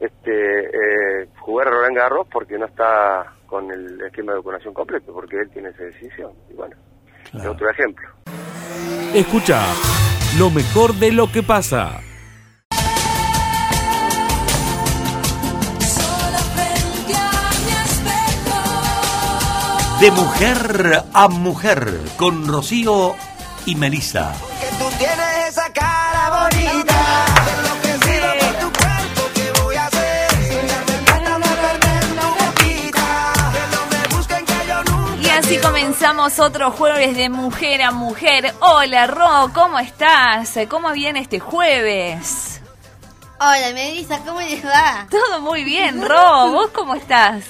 este, 0.00 0.66
eh, 0.66 1.28
jugar 1.40 1.68
a 1.68 1.70
Roland 1.70 1.96
Garros 1.96 2.26
porque 2.30 2.58
no 2.58 2.66
está 2.66 3.34
con 3.46 3.70
el 3.70 4.00
esquema 4.02 4.32
de 4.32 4.38
vacunación 4.38 4.74
completo, 4.74 5.12
porque 5.12 5.36
él 5.36 5.50
tiene 5.50 5.70
esa 5.70 5.82
decisión. 5.84 6.32
Y 6.50 6.54
bueno, 6.54 6.76
es 7.34 7.46
otro 7.46 7.70
ejemplo. 7.70 8.08
Escucha 9.14 9.60
lo 10.38 10.50
mejor 10.50 10.94
de 10.94 11.12
lo 11.12 11.32
que 11.32 11.42
pasa. 11.42 12.00
De 20.00 20.12
mujer 20.12 21.02
a 21.12 21.28
mujer, 21.28 21.80
con 22.16 22.46
Rocío 22.46 23.14
y 23.66 23.74
Melissa. 23.74 24.32
tú 24.78 24.84
tienes 24.96 25.48
esa 25.48 25.72
cara 25.72 25.97
así 35.58 35.66
comenzamos 35.66 36.38
otro 36.38 36.70
jueves 36.70 37.16
de 37.16 37.28
mujer 37.28 37.82
a 37.82 37.90
mujer. 37.90 38.54
Hola 38.60 39.06
Ro, 39.06 39.50
¿cómo 39.54 39.78
estás? 39.78 40.58
¿Cómo 40.68 40.92
viene 40.92 41.20
este 41.20 41.40
jueves? 41.40 42.60
Hola 43.40 43.70
Melissa, 43.72 44.18
¿cómo 44.24 44.40
les 44.40 44.64
va? 44.64 45.06
Todo 45.10 45.40
muy 45.40 45.64
bien, 45.64 46.02
Ro. 46.02 46.50
¿Vos 46.50 46.70
cómo 46.72 46.94
estás? 46.94 47.44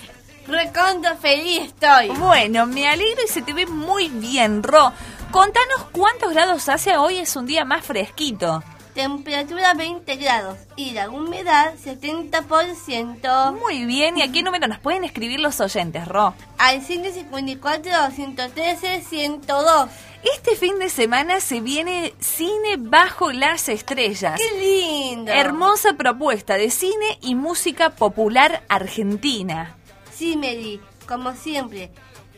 Reconto 0.47 1.17
feliz 1.17 1.63
estoy. 1.63 2.09
Bueno, 2.09 2.67
me 2.67 2.89
alegro 2.89 3.23
y 3.25 3.29
se 3.29 3.43
te 3.43 3.53
ve 3.53 3.67
muy 3.67 4.09
bien, 4.09 4.63
Ro. 4.63 4.93
Contanos 5.31 5.87
cuántos 5.93 6.33
grados 6.33 6.69
hace 6.69 6.97
hoy, 6.97 7.19
es 7.19 7.37
un 7.37 7.47
día 7.47 7.65
más 7.65 7.85
fresquito. 7.85 8.63
Temperatura 8.99 9.75
20 9.75 10.17
grados 10.17 10.59
y 10.75 10.91
la 10.91 11.09
humedad 11.09 11.73
70%. 11.85 13.57
Muy 13.57 13.85
bien, 13.85 14.19
¿y 14.19 14.23
a 14.23 14.33
qué 14.33 14.43
número 14.43 14.67
nos 14.67 14.81
pueden 14.81 15.05
escribir 15.05 15.39
los 15.39 15.61
oyentes, 15.61 16.09
Ro? 16.09 16.35
Al 16.59 16.83
154 16.83 17.93
113 18.11 19.03
102. 19.03 19.89
Este 20.35 20.57
fin 20.57 20.81
de 20.81 20.91
semana 20.91 21.39
se 21.39 21.61
viene 21.61 22.13
Cine 22.19 22.75
Bajo 22.77 23.31
las 23.31 23.69
Estrellas. 23.69 24.37
¡Qué 24.37 24.59
lindo! 24.59 25.31
Hermosa 25.31 25.93
propuesta 25.93 26.55
de 26.55 26.69
cine 26.69 27.21
y 27.21 27.37
música 27.37 27.91
popular 27.91 28.65
argentina. 28.69 29.77
Sí, 30.13 30.37
Mary, 30.37 30.81
como 31.07 31.37
siempre. 31.37 31.93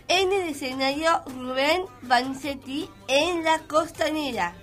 En 0.08 0.30
el 0.30 0.50
escenario 0.50 1.22
Rubén 1.24 1.84
Vanzetti 2.02 2.90
en 3.08 3.44
la 3.44 3.60
Costanera 3.60 4.54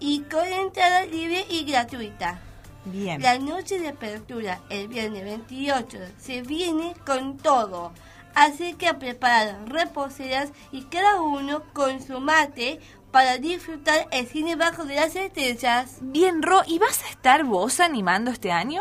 y 0.00 0.22
con 0.22 0.46
entrada 0.46 1.04
libre 1.04 1.46
y 1.48 1.64
gratuita. 1.64 2.40
Bien. 2.86 3.20
La 3.22 3.38
noche 3.38 3.78
de 3.78 3.88
apertura, 3.88 4.60
el 4.70 4.88
viernes 4.88 5.22
28, 5.22 5.98
se 6.18 6.42
viene 6.42 6.94
con 7.06 7.36
todo. 7.36 7.92
Así 8.34 8.74
que 8.74 8.88
a 8.88 8.98
preparar 8.98 9.68
reposeras 9.68 10.50
y 10.72 10.82
cada 10.84 11.20
uno 11.20 11.62
con 11.72 12.00
su 12.00 12.20
mate 12.20 12.80
para 13.10 13.38
disfrutar 13.38 14.06
el 14.12 14.26
cine 14.26 14.56
bajo 14.56 14.84
de 14.84 14.94
las 14.94 15.16
estrellas. 15.16 15.98
Bien, 16.00 16.42
Ro, 16.42 16.62
¿y 16.66 16.78
vas 16.78 17.02
a 17.04 17.10
estar 17.10 17.44
vos 17.44 17.80
animando 17.80 18.30
este 18.30 18.52
año? 18.52 18.80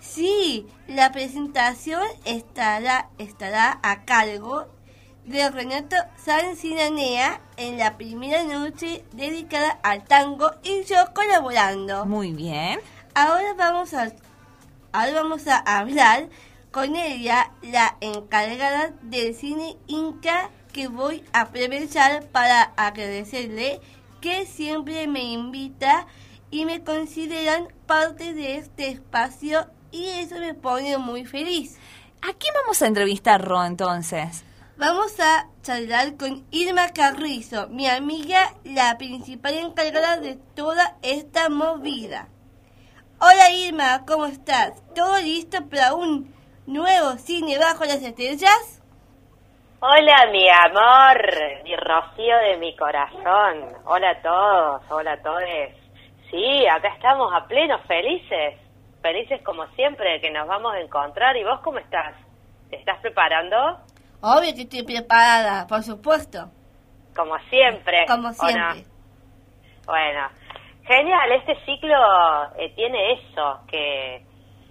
Sí, 0.00 0.66
la 0.86 1.12
presentación 1.12 2.02
estará, 2.24 3.10
estará 3.18 3.78
a 3.82 4.04
cargo 4.04 4.68
de 5.28 5.50
Renato 5.50 5.96
Sancinanea 6.16 7.40
en 7.58 7.76
la 7.76 7.98
primera 7.98 8.44
noche 8.44 9.04
dedicada 9.12 9.78
al 9.82 10.02
tango 10.04 10.50
y 10.62 10.84
yo 10.84 10.96
colaborando. 11.14 12.06
Muy 12.06 12.32
bien. 12.32 12.80
Ahora 13.14 13.52
vamos 13.54 13.92
a, 13.92 14.10
ahora 14.92 15.12
vamos 15.12 15.46
a 15.46 15.58
hablar 15.58 16.28
con 16.70 16.96
ella, 16.96 17.52
la 17.62 17.96
encargada 18.00 18.92
del 19.02 19.34
cine 19.34 19.76
Inca, 19.86 20.50
que 20.72 20.88
voy 20.88 21.22
a 21.32 21.42
aprovechar 21.42 22.24
para 22.28 22.62
agradecerle 22.76 23.80
que 24.22 24.46
siempre 24.46 25.06
me 25.08 25.24
invita 25.24 26.06
y 26.50 26.64
me 26.64 26.82
consideran 26.82 27.68
parte 27.86 28.32
de 28.32 28.56
este 28.56 28.88
espacio 28.88 29.66
y 29.90 30.06
eso 30.08 30.36
me 30.36 30.54
pone 30.54 30.96
muy 30.96 31.26
feliz. 31.26 31.76
¿A 32.22 32.32
quién 32.32 32.54
vamos 32.62 32.80
a 32.80 32.86
entrevistar, 32.86 33.44
Ro, 33.44 33.64
entonces? 33.64 34.44
Vamos 34.78 35.18
a 35.18 35.48
charlar 35.60 36.16
con 36.16 36.46
Irma 36.52 36.92
Carrizo, 36.94 37.66
mi 37.68 37.88
amiga, 37.88 38.38
la 38.62 38.96
principal 38.96 39.54
encargada 39.54 40.18
de 40.18 40.38
toda 40.54 40.94
esta 41.02 41.48
movida. 41.48 42.28
Hola 43.20 43.50
Irma, 43.50 44.04
¿cómo 44.06 44.26
estás? 44.26 44.80
¿Todo 44.94 45.18
listo 45.18 45.68
para 45.68 45.94
un 45.94 46.32
nuevo 46.68 47.10
cine 47.18 47.58
bajo 47.58 47.86
las 47.86 48.04
estrellas? 48.04 48.80
Hola 49.80 50.30
mi 50.30 50.48
amor, 50.48 51.64
mi 51.64 51.74
rocío 51.74 52.36
de 52.46 52.58
mi 52.58 52.76
corazón. 52.76 53.74
Hola 53.84 54.10
a 54.10 54.22
todos, 54.22 54.82
hola 54.92 55.14
a 55.14 55.22
todos. 55.22 55.42
Sí, 56.30 56.68
acá 56.68 56.94
estamos 56.94 57.32
a 57.34 57.48
pleno, 57.48 57.80
felices. 57.88 58.54
Felices 59.02 59.42
como 59.42 59.66
siempre 59.74 60.20
que 60.20 60.30
nos 60.30 60.46
vamos 60.46 60.72
a 60.72 60.78
encontrar. 60.78 61.36
¿Y 61.36 61.42
vos 61.42 61.58
cómo 61.64 61.78
estás? 61.78 62.14
¿Te 62.70 62.76
estás 62.76 63.00
preparando? 63.00 63.80
Obvio 64.20 64.54
que 64.54 64.62
estoy 64.62 64.82
preparada, 64.82 65.66
por 65.68 65.82
supuesto. 65.82 66.50
Como 67.14 67.38
siempre. 67.50 68.04
Como 68.06 68.32
siempre. 68.32 68.84
Bueno, 69.86 70.28
genial. 70.84 71.32
Este 71.32 71.54
ciclo 71.64 71.96
eh, 72.56 72.72
tiene 72.74 73.12
eso, 73.12 73.60
que, 73.68 74.24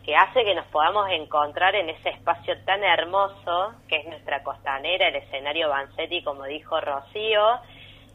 que 0.03 0.15
hace 0.15 0.43
que 0.43 0.53
nos 0.53 0.65
podamos 0.67 1.09
encontrar 1.11 1.75
en 1.75 1.89
ese 1.89 2.09
espacio 2.09 2.55
tan 2.65 2.83
hermoso 2.83 3.73
que 3.87 3.97
es 3.97 4.05
nuestra 4.07 4.43
costanera, 4.43 5.07
el 5.07 5.15
escenario 5.15 5.69
Vanzetti, 5.69 6.23
como 6.23 6.43
dijo 6.43 6.81
Rocío, 6.81 7.59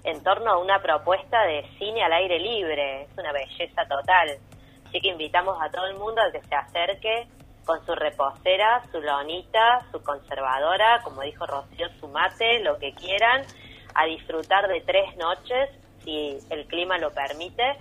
en 0.05 0.23
torno 0.23 0.51
a 0.51 0.59
una 0.59 0.83
propuesta 0.83 1.45
de 1.45 1.65
cine 1.79 2.05
al 2.05 2.13
aire 2.13 2.39
libre. 2.39 3.03
Es 3.03 3.19
una 3.19 3.33
belleza 3.33 3.87
total. 3.89 4.37
Así 4.87 5.01
que 5.01 5.09
invitamos 5.09 5.57
a 5.63 5.71
todo 5.71 5.87
el 5.87 5.97
mundo 5.97 6.21
a 6.21 6.31
que 6.31 6.43
se 6.43 6.55
acerque 6.55 7.27
con 7.65 7.85
su 7.87 7.95
reposera, 7.95 8.83
su 8.91 9.01
lonita, 9.01 9.87
su 9.91 10.03
conservadora, 10.03 11.01
como 11.03 11.23
dijo 11.23 11.47
Rocío, 11.47 11.89
su 12.01 12.09
mate, 12.09 12.61
lo 12.61 12.79
que 12.79 12.93
quieran, 12.95 13.45
a 13.95 14.05
disfrutar 14.07 14.69
de 14.69 14.81
tres 14.81 15.17
noches, 15.17 15.71
si 16.05 16.39
el 16.51 16.67
clima 16.67 16.99
lo 16.99 17.13
permite, 17.13 17.77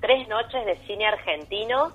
tres 0.00 0.28
noches 0.28 0.64
de 0.66 0.76
cine 0.86 1.06
argentino, 1.06 1.92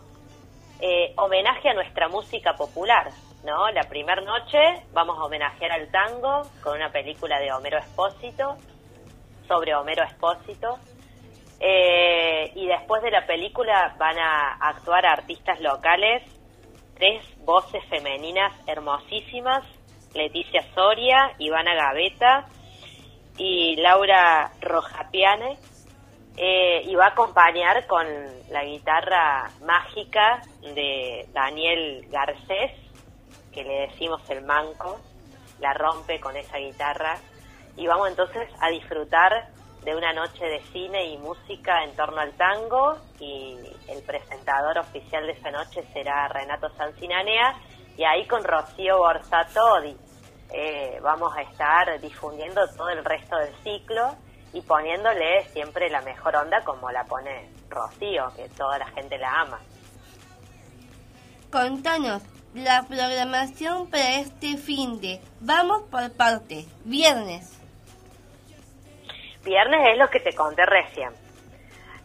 eh, 0.79 1.13
homenaje 1.17 1.69
a 1.69 1.73
nuestra 1.73 2.07
música 2.07 2.53
popular, 2.53 3.11
¿no? 3.43 3.69
La 3.71 3.83
primera 3.83 4.21
noche 4.21 4.57
vamos 4.93 5.17
a 5.19 5.25
homenajear 5.25 5.71
al 5.71 5.91
tango 5.91 6.41
con 6.63 6.75
una 6.75 6.91
película 6.91 7.39
de 7.39 7.51
Homero 7.51 7.77
Espósito, 7.77 8.57
sobre 9.47 9.75
Homero 9.75 10.03
Espósito, 10.03 10.79
eh, 11.59 12.51
y 12.55 12.65
después 12.65 13.03
de 13.03 13.11
la 13.11 13.27
película 13.27 13.93
van 13.99 14.17
a 14.17 14.53
actuar 14.53 15.05
artistas 15.05 15.59
locales 15.59 16.23
tres 17.01 17.23
voces 17.39 17.83
femeninas 17.85 18.53
hermosísimas, 18.67 19.63
Leticia 20.13 20.63
Soria, 20.75 21.33
Ivana 21.39 21.73
Gaveta 21.73 22.45
y 23.37 23.75
Laura 23.77 24.51
Rojapiane, 24.61 25.57
eh, 26.37 26.83
y 26.85 26.93
va 26.93 27.05
a 27.05 27.09
acompañar 27.09 27.87
con 27.87 28.05
la 28.51 28.63
guitarra 28.63 29.49
mágica 29.65 30.43
de 30.61 31.27
Daniel 31.33 32.05
Garcés, 32.11 32.71
que 33.51 33.63
le 33.63 33.87
decimos 33.87 34.21
el 34.29 34.43
manco, 34.43 34.99
la 35.59 35.73
rompe 35.73 36.19
con 36.19 36.37
esa 36.37 36.59
guitarra, 36.59 37.17
y 37.77 37.87
vamos 37.87 38.09
entonces 38.09 38.47
a 38.59 38.69
disfrutar 38.69 39.47
de 39.83 39.95
una 39.95 40.13
noche 40.13 40.45
de 40.45 40.61
cine 40.71 41.05
y 41.05 41.17
música 41.17 41.83
en 41.83 41.95
torno 41.95 42.21
al 42.21 42.33
tango 42.33 42.97
y 43.19 43.57
el 43.87 44.03
presentador 44.03 44.77
oficial 44.77 45.25
de 45.25 45.31
esa 45.33 45.49
noche 45.51 45.83
será 45.93 46.27
Renato 46.27 46.69
Sancinanea 46.77 47.55
Y 47.97 48.03
ahí 48.03 48.25
con 48.27 48.43
Rocío 48.43 48.97
Borsato 48.99 49.81
di- 49.81 49.97
eh, 50.53 50.99
vamos 51.01 51.35
a 51.35 51.41
estar 51.41 51.99
difundiendo 51.99 52.61
todo 52.77 52.89
el 52.89 53.03
resto 53.03 53.35
del 53.37 53.53
ciclo 53.63 54.15
y 54.53 54.61
poniéndole 54.61 55.45
siempre 55.53 55.89
la 55.89 56.01
mejor 56.01 56.35
onda 56.35 56.61
como 56.63 56.91
la 56.91 57.03
pone 57.05 57.49
Rocío, 57.69 58.31
que 58.35 58.49
toda 58.49 58.77
la 58.79 58.87
gente 58.87 59.17
la 59.17 59.41
ama. 59.41 59.59
Contanos 61.51 62.21
la 62.53 62.83
programación 62.83 63.89
para 63.89 64.15
este 64.15 64.57
fin 64.57 64.99
de. 64.99 65.21
Vamos 65.39 65.83
por 65.89 66.11
partes. 66.13 66.65
Viernes. 66.83 67.60
Viernes 69.43 69.89
es 69.89 69.97
lo 69.97 70.07
que 70.09 70.19
te 70.19 70.33
conté 70.33 70.65
recién. 70.65 71.11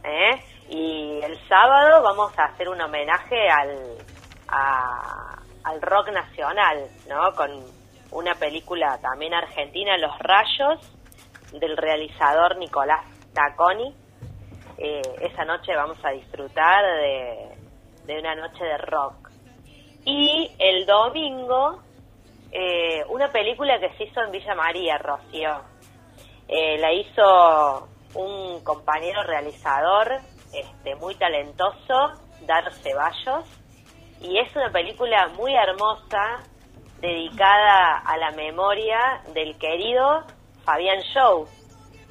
¿eh? 0.04 0.40
Y 0.68 1.20
el 1.22 1.38
sábado 1.48 2.02
vamos 2.02 2.36
a 2.38 2.44
hacer 2.46 2.68
un 2.68 2.80
homenaje 2.80 3.48
al, 3.50 3.96
a- 4.48 5.38
al 5.64 5.82
rock 5.82 6.08
nacional, 6.10 6.88
¿no? 7.08 7.32
Con 7.34 7.50
una 8.12 8.34
película 8.34 8.98
también 9.02 9.34
argentina, 9.34 9.96
Los 9.98 10.16
Rayos, 10.18 10.80
del 11.52 11.76
realizador 11.76 12.56
Nicolás 12.56 13.04
Tacconi. 13.34 13.94
Eh, 14.78 15.02
esa 15.20 15.44
noche 15.44 15.74
vamos 15.74 15.98
a 16.04 16.10
disfrutar 16.10 16.84
de, 16.84 17.48
de 18.06 18.18
una 18.18 18.34
noche 18.34 18.64
de 18.64 18.78
rock. 18.78 19.30
Y 20.04 20.50
el 20.58 20.86
domingo, 20.86 21.80
eh, 22.52 23.02
una 23.08 23.28
película 23.32 23.78
que 23.80 23.90
se 23.96 24.04
hizo 24.04 24.22
en 24.22 24.30
Villa 24.30 24.54
María, 24.54 24.98
Rocío. 24.98 25.60
Eh, 26.48 26.78
la 26.78 26.92
hizo 26.92 27.88
un 28.14 28.62
compañero 28.62 29.22
realizador 29.24 30.20
este, 30.52 30.94
muy 30.96 31.14
talentoso, 31.16 32.12
Dar 32.42 32.72
Ceballos, 32.72 33.44
y 34.20 34.38
es 34.38 34.54
una 34.54 34.70
película 34.70 35.28
muy 35.36 35.54
hermosa 35.54 36.42
dedicada 37.00 37.98
a 37.98 38.16
la 38.16 38.30
memoria 38.30 39.22
del 39.34 39.58
querido 39.58 40.24
Fabián 40.64 41.00
Show. 41.14 41.46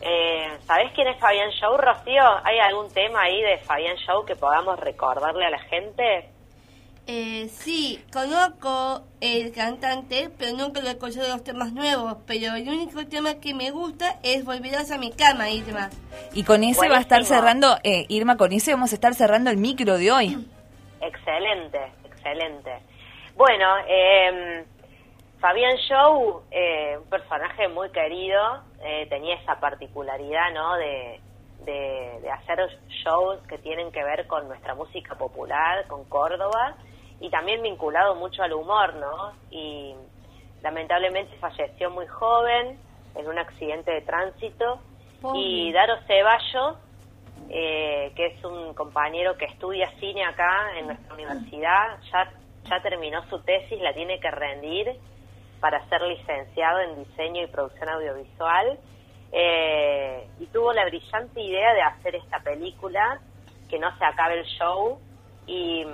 Eh, 0.01 0.57
¿Sabés 0.65 0.91
quién 0.93 1.07
es 1.07 1.19
Fabián 1.19 1.49
Show, 1.51 1.77
Rocío? 1.77 2.23
¿Hay 2.43 2.59
algún 2.59 2.93
tema 2.93 3.21
ahí 3.21 3.41
de 3.41 3.57
Fabián 3.59 3.95
Show 3.97 4.25
que 4.25 4.35
podamos 4.35 4.79
recordarle 4.79 5.45
a 5.45 5.49
la 5.49 5.59
gente? 5.59 6.34
Eh, 7.07 7.49
sí, 7.49 8.03
conozco 8.11 9.03
el 9.21 9.51
cantante, 9.51 10.31
pero 10.39 10.57
nunca 10.57 10.81
lo 10.81 10.87
he 10.87 10.91
escuchado 10.91 11.27
los 11.27 11.43
temas 11.43 11.71
nuevos. 11.71 12.17
Pero 12.25 12.55
el 12.55 12.67
único 12.67 13.05
tema 13.05 13.35
que 13.35 13.53
me 13.53 13.69
gusta 13.69 14.19
es 14.23 14.43
Volverás 14.43 14.91
a 14.91 14.97
mi 14.97 15.11
cama, 15.11 15.49
Irma. 15.49 15.89
Y 16.33 16.43
con 16.43 16.63
ese 16.63 16.89
va 16.89 16.97
a 16.97 17.01
estar 17.01 17.23
cerrando, 17.23 17.77
eh, 17.83 18.05
Irma, 18.09 18.37
con 18.37 18.51
ese 18.53 18.71
vamos 18.71 18.91
a 18.91 18.95
estar 18.95 19.13
cerrando 19.13 19.51
el 19.51 19.57
micro 19.57 19.97
de 19.97 20.11
hoy. 20.11 20.47
Excelente, 20.99 21.79
excelente. 22.05 22.71
Bueno, 23.35 23.65
eh, 23.87 24.65
Fabián 25.39 25.77
Show, 25.87 26.41
eh, 26.49 26.97
un 26.97 27.09
personaje 27.09 27.67
muy 27.67 27.91
querido, 27.91 28.63
eh, 28.83 29.05
tenía 29.09 29.35
esa 29.35 29.59
particularidad, 29.59 30.51
¿no? 30.53 30.75
De, 30.77 31.19
de, 31.65 32.19
de 32.21 32.31
hacer 32.31 32.57
shows 33.03 33.39
que 33.47 33.59
tienen 33.59 33.91
que 33.91 34.03
ver 34.03 34.25
con 34.25 34.47
nuestra 34.47 34.73
música 34.73 35.13
popular, 35.15 35.85
con 35.87 36.05
Córdoba, 36.05 36.75
y 37.25 37.29
también 37.31 37.63
vinculado 37.63 38.13
mucho 38.13 38.43
al 38.43 38.53
humor, 38.53 38.93
¿no? 38.95 39.33
Y 39.49 39.95
lamentablemente 40.61 41.35
falleció 41.37 41.89
muy 41.89 42.05
joven 42.05 42.77
en 43.15 43.27
un 43.27 43.39
accidente 43.39 43.91
de 43.91 44.01
tránsito. 44.01 44.79
Y 45.33 45.71
Daro 45.71 45.95
Ceballos, 46.05 46.77
eh, 47.49 48.11
que 48.15 48.27
es 48.27 48.43
un 48.43 48.75
compañero 48.75 49.35
que 49.37 49.45
estudia 49.45 49.89
cine 49.99 50.23
acá 50.23 50.77
en 50.77 50.85
nuestra 50.85 51.15
universidad, 51.15 51.97
ya, 52.11 52.31
ya 52.69 52.81
terminó 52.83 53.27
su 53.27 53.41
tesis, 53.41 53.81
la 53.81 53.91
tiene 53.93 54.19
que 54.19 54.29
rendir 54.29 54.93
para 55.59 55.83
ser 55.89 56.03
licenciado 56.03 56.81
en 56.81 57.05
diseño 57.05 57.41
y 57.41 57.47
producción 57.47 57.89
audiovisual. 57.89 58.77
eh, 59.31 60.27
y 60.39 60.45
tuvo 60.45 60.71
la 60.71 60.85
brillante 60.85 61.41
idea 61.41 61.73
de 61.73 61.81
hacer 61.81 62.15
esta 62.15 62.39
película, 62.39 63.19
que 63.67 63.79
no 63.79 63.97
se 63.97 64.05
acabe 64.05 64.39
el 64.39 64.45
show, 64.45 64.99
y, 65.47 65.85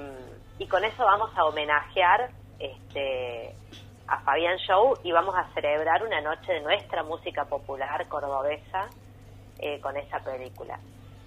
y 0.62 0.68
con 0.68 0.84
eso 0.84 1.04
vamos 1.04 1.32
a 1.36 1.46
homenajear 1.46 2.30
este, 2.60 3.56
a 4.08 4.20
Fabián 4.20 4.60
Show 4.60 4.94
y 5.04 5.12
vamos 5.12 5.34
a 5.36 5.52
celebrar 5.56 6.04
una 6.04 6.22
noche 6.22 6.54
de 6.54 6.62
nuestra 6.62 7.02
música 7.02 7.46
popular 7.46 8.08
cordobesa 8.08 8.88
eh, 9.58 9.80
con 9.82 9.98
esa 9.98 10.20
película. 10.20 10.80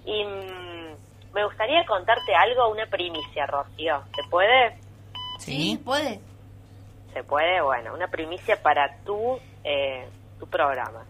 Y 0.05 0.23
mm, 0.23 1.33
me 1.33 1.43
gustaría 1.43 1.85
contarte 1.85 2.33
algo, 2.33 2.69
una 2.69 2.85
primicia, 2.85 3.45
Rocío. 3.45 4.03
¿Se 4.15 4.23
puede? 4.29 4.79
Sí, 5.39 5.81
puede. 5.83 6.21
Se 7.11 7.21
puede, 7.25 7.61
bueno, 7.61 7.93
una 7.93 8.07
primicia 8.07 8.61
para 8.63 8.99
tu, 9.03 9.37
eh, 9.65 10.07
tu 10.39 10.47
programa. 10.47 11.03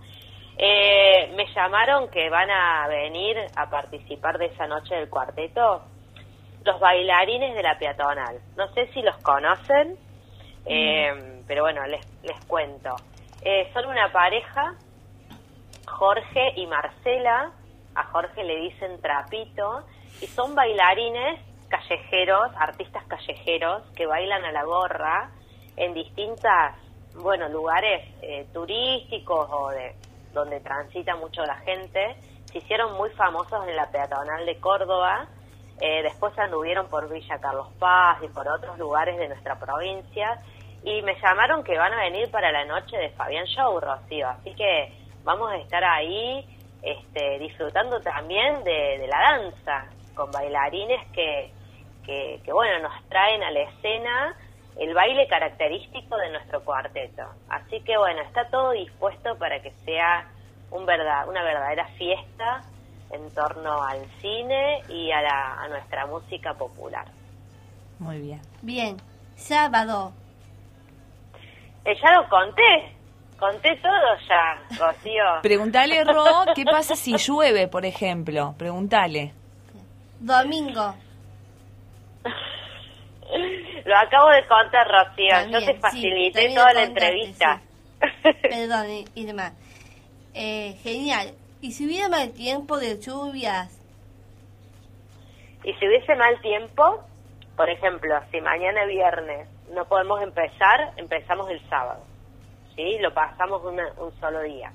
Eh, 0.57 1.31
me 1.35 1.45
llamaron 1.53 2.09
que 2.09 2.27
van 2.31 2.49
a 2.49 2.87
venir 2.87 3.37
a 3.55 3.69
participar 3.69 4.39
de 4.39 4.47
esa 4.47 4.65
noche 4.65 4.95
del 4.95 5.11
cuarteto 5.11 5.83
los 6.65 6.79
bailarines 6.79 7.55
de 7.55 7.63
la 7.63 7.77
peatonal. 7.77 8.39
No 8.57 8.67
sé 8.73 8.87
si 8.87 9.01
los 9.01 9.15
conocen, 9.17 9.97
eh, 10.65 11.41
pero 11.47 11.63
bueno, 11.63 11.85
les, 11.85 12.05
les 12.23 12.43
cuento. 12.45 12.95
Eh, 13.41 13.69
son 13.73 13.85
una 13.85 14.11
pareja, 14.11 14.73
Jorge 15.87 16.53
y 16.55 16.65
Marcela. 16.67 17.51
A 17.93 18.03
Jorge 18.07 18.43
le 18.43 18.57
dicen 18.57 18.99
trapito 18.99 19.83
y 20.19 20.27
son 20.27 20.55
bailarines 20.55 21.39
callejeros, 21.69 22.51
artistas 22.57 23.03
callejeros 23.05 23.83
que 23.95 24.05
bailan 24.05 24.43
a 24.43 24.51
la 24.51 24.63
gorra 24.63 25.31
en 25.77 25.93
distintas, 25.93 26.75
bueno, 27.15 27.47
lugares 27.49 28.03
eh, 28.21 28.47
turísticos 28.53 29.47
o 29.51 29.69
de 29.69 29.95
donde 30.33 30.59
transita 30.59 31.15
mucho 31.15 31.45
la 31.45 31.55
gente. 31.57 32.17
Se 32.51 32.57
hicieron 32.57 32.93
muy 32.97 33.09
famosos 33.11 33.67
en 33.67 33.75
la 33.75 33.89
peatonal 33.91 34.45
de 34.45 34.59
Córdoba. 34.59 35.27
Eh, 35.81 36.03
después 36.03 36.37
anduvieron 36.37 36.87
por 36.87 37.11
Villa 37.11 37.39
Carlos 37.39 37.67
Paz 37.79 38.19
y 38.23 38.27
por 38.27 38.47
otros 38.47 38.77
lugares 38.77 39.17
de 39.17 39.27
nuestra 39.27 39.59
provincia. 39.59 40.41
Y 40.83 41.01
me 41.01 41.19
llamaron 41.19 41.63
que 41.63 41.77
van 41.77 41.93
a 41.93 41.97
venir 41.97 42.29
para 42.31 42.51
la 42.51 42.65
noche 42.65 42.97
de 42.97 43.09
Fabián 43.09 43.45
Show, 43.45 43.79
Rocío. 43.79 44.29
Así 44.29 44.53
que 44.55 44.93
vamos 45.23 45.51
a 45.51 45.57
estar 45.57 45.83
ahí 45.83 46.45
este, 46.81 47.39
disfrutando 47.39 47.99
también 48.01 48.63
de, 48.63 49.07
la 49.07 49.19
danza, 49.19 49.85
con 50.13 50.31
bailarines 50.31 51.05
que, 51.11 51.51
que, 52.05 52.39
que, 52.43 52.53
bueno, 52.53 52.87
nos 52.87 53.03
traen 53.09 53.43
a 53.43 53.51
la 53.51 53.61
escena 53.61 54.35
el 54.77 54.93
baile 54.93 55.27
característico 55.27 56.17
de 56.17 56.29
nuestro 56.31 56.63
cuarteto. 56.63 57.23
Así 57.49 57.81
que 57.81 57.97
bueno, 57.97 58.21
está 58.21 58.49
todo 58.49 58.71
dispuesto 58.71 59.37
para 59.37 59.61
que 59.61 59.71
sea 59.85 60.27
un 60.71 60.85
verdad, 60.85 61.27
una 61.27 61.43
verdadera 61.43 61.87
fiesta 61.97 62.61
en 63.11 63.29
torno 63.31 63.81
al 63.83 64.05
cine 64.21 64.81
y 64.89 65.11
a, 65.11 65.21
la, 65.21 65.61
a 65.61 65.67
nuestra 65.67 66.05
música 66.05 66.53
popular. 66.53 67.05
Muy 67.99 68.19
bien. 68.19 68.41
Bien, 68.61 68.97
sábado. 69.35 70.11
Eh, 71.85 71.95
ya 72.01 72.11
lo 72.19 72.27
conté, 72.27 72.93
conté 73.37 73.75
todo 73.77 73.91
ya, 74.27 74.59
Rocío. 74.79 75.23
Preguntale, 75.43 76.03
Ro, 76.03 76.45
¿qué 76.55 76.65
pasa 76.65 76.95
si 76.95 77.15
llueve, 77.17 77.67
por 77.67 77.85
ejemplo? 77.85 78.55
Preguntale. 78.57 79.33
Domingo. 80.19 80.95
Lo 83.85 83.95
acabo 83.97 84.29
de 84.29 84.45
contar, 84.47 84.87
Rocío. 84.87 85.29
También, 85.29 85.61
Yo 85.61 85.65
te 85.73 85.79
facilité 85.79 86.49
toda 86.55 86.73
la 86.73 86.85
contaste, 86.85 87.07
entrevista. 87.07 87.61
Perdón, 88.41 89.05
Irma. 89.15 89.51
Eh, 90.33 90.77
genial. 90.83 91.33
¿Y 91.65 91.71
si 91.71 91.87
hubiera 91.87 92.09
mal 92.09 92.31
tiempo 92.31 92.77
de 92.77 92.99
lluvias? 93.01 93.81
Y 95.63 95.73
si 95.73 95.87
hubiese 95.87 96.13
mal 96.15 96.39
tiempo, 96.41 97.03
por 97.57 97.67
ejemplo, 97.71 98.13
si 98.29 98.39
mañana 98.39 98.85
viernes 98.85 99.49
no 99.73 99.83
podemos 99.85 100.21
empezar, 100.21 100.91
empezamos 100.95 101.49
el 101.49 101.59
sábado. 101.67 102.03
¿Sí? 102.75 102.99
Lo 102.99 103.11
pasamos 103.15 103.63
una- 103.63 103.91
un 103.97 104.11
solo 104.19 104.41
día. 104.41 104.71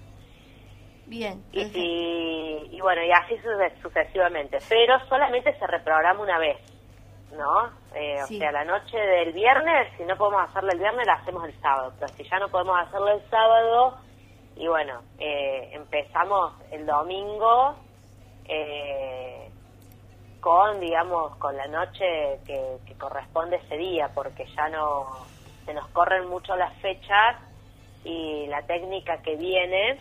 Bien. 1.06 1.44
Y, 1.52 1.64
si, 1.66 2.68
y 2.76 2.80
bueno, 2.80 3.04
y 3.04 3.12
así 3.12 3.36
suce- 3.36 3.80
sucesivamente. 3.82 4.58
Pero 4.68 4.98
solamente 5.08 5.56
se 5.60 5.66
reprograma 5.68 6.20
una 6.20 6.38
vez, 6.40 6.56
¿no? 7.38 7.68
Eh, 7.94 8.16
Sí. 8.26 8.34
O 8.34 8.38
sea, 8.40 8.50
la 8.50 8.64
noche 8.64 8.96
del 8.96 9.32
viernes, 9.32 9.92
si 9.96 10.02
no 10.02 10.16
podemos 10.16 10.42
hacerlo 10.48 10.72
el 10.72 10.78
viernes, 10.80 11.06
la 11.06 11.12
hacemos 11.14 11.44
el 11.44 11.54
sábado. 11.60 11.92
Pero 12.00 12.12
si 12.14 12.24
ya 12.28 12.40
no 12.40 12.48
podemos 12.48 12.76
hacerlo 12.80 13.10
el 13.10 13.22
sábado, 13.30 13.96
y 14.60 14.68
bueno, 14.68 15.02
eh, 15.18 15.70
empezamos 15.72 16.52
el 16.70 16.84
domingo 16.84 17.76
eh, 18.44 19.50
con, 20.38 20.78
digamos, 20.80 21.34
con 21.36 21.56
la 21.56 21.66
noche 21.66 22.40
que, 22.44 22.76
que 22.84 22.94
corresponde 22.96 23.56
ese 23.56 23.78
día, 23.78 24.10
porque 24.14 24.44
ya 24.54 24.68
no 24.68 25.26
se 25.64 25.72
nos 25.72 25.88
corren 25.88 26.28
mucho 26.28 26.54
las 26.56 26.74
fechas 26.80 27.36
y 28.04 28.46
la 28.48 28.60
técnica 28.66 29.22
que 29.22 29.36
viene 29.36 29.98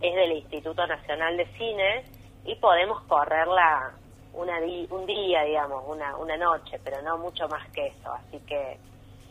es 0.00 0.14
del 0.16 0.32
Instituto 0.32 0.84
Nacional 0.88 1.36
de 1.36 1.46
Cine 1.56 2.06
y 2.44 2.56
podemos 2.56 3.02
correrla 3.02 3.94
una 4.32 4.60
di- 4.60 4.88
un 4.90 5.06
día, 5.06 5.42
digamos, 5.42 5.84
una, 5.86 6.16
una 6.16 6.36
noche, 6.36 6.80
pero 6.82 7.00
no 7.02 7.18
mucho 7.18 7.48
más 7.48 7.62
que 7.70 7.86
eso. 7.86 8.12
Así 8.12 8.40
que, 8.40 8.80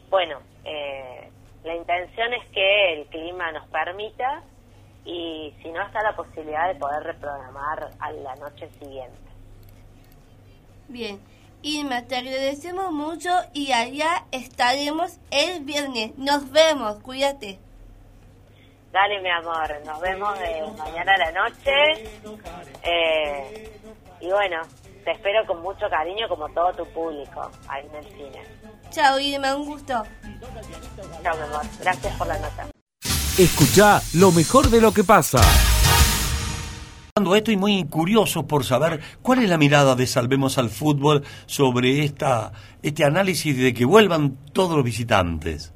bueno, 0.09 0.39
eh, 0.63 1.29
la 1.63 1.75
intención 1.75 2.33
es 2.33 2.45
que 2.49 2.93
el 2.93 3.07
clima 3.07 3.51
nos 3.51 3.67
permita 3.69 4.43
y 5.05 5.53
si 5.61 5.69
no 5.71 5.81
está 5.85 6.01
la 6.01 6.15
posibilidad 6.15 6.67
de 6.67 6.79
poder 6.79 7.03
reprogramar 7.03 7.89
a 7.99 8.11
la 8.11 8.35
noche 8.35 8.69
siguiente. 8.79 9.17
Bien. 10.87 11.19
Irma, 11.65 12.05
te 12.05 12.17
agradecemos 12.17 12.91
mucho 12.91 13.29
y 13.53 13.71
allá 13.71 14.25
estaremos 14.31 15.17
el 15.31 15.63
viernes. 15.63 16.17
Nos 16.17 16.51
vemos, 16.51 16.99
cuídate. 16.99 17.57
Dale, 18.91 19.21
mi 19.21 19.29
amor, 19.29 19.73
nos 19.85 20.01
vemos 20.01 20.37
de 20.39 20.61
mañana 20.77 21.13
a 21.13 21.17
la 21.17 21.31
noche. 21.31 21.71
Eh, 22.83 23.79
y 24.19 24.29
bueno, 24.29 24.61
te 25.05 25.11
espero 25.11 25.45
con 25.47 25.61
mucho 25.61 25.89
cariño 25.89 26.27
como 26.27 26.49
todo 26.49 26.73
tu 26.73 26.85
público 26.87 27.49
ahí 27.69 27.87
en 27.87 27.95
el 27.95 28.05
cine. 28.11 28.43
Chao, 28.93 29.19
Irma, 29.19 29.55
un 29.55 29.65
gusto. 29.65 29.93
Chao, 31.23 31.35
mi 31.35 31.43
amor. 31.43 31.65
Gracias 31.81 32.15
por 32.15 32.27
la 32.27 32.37
nota. 32.37 32.67
Escucha 33.39 33.99
lo 34.13 34.31
mejor 34.31 34.69
de 34.69 34.79
lo 34.79 34.93
que 34.93 35.03
pasa. 35.03 35.39
Estoy 37.35 37.57
muy 37.57 37.85
curioso 37.89 38.45
por 38.45 38.63
saber 38.63 38.99
cuál 39.23 39.39
es 39.41 39.49
la 39.49 39.57
mirada 39.57 39.95
de 39.95 40.05
Salvemos 40.05 40.59
al 40.59 40.69
Fútbol 40.69 41.23
sobre 41.47 42.03
esta, 42.03 42.51
este 42.83 43.03
análisis 43.03 43.59
de 43.59 43.73
que 43.73 43.83
vuelvan 43.83 44.37
todos 44.53 44.75
los 44.75 44.85
visitantes. 44.85 45.73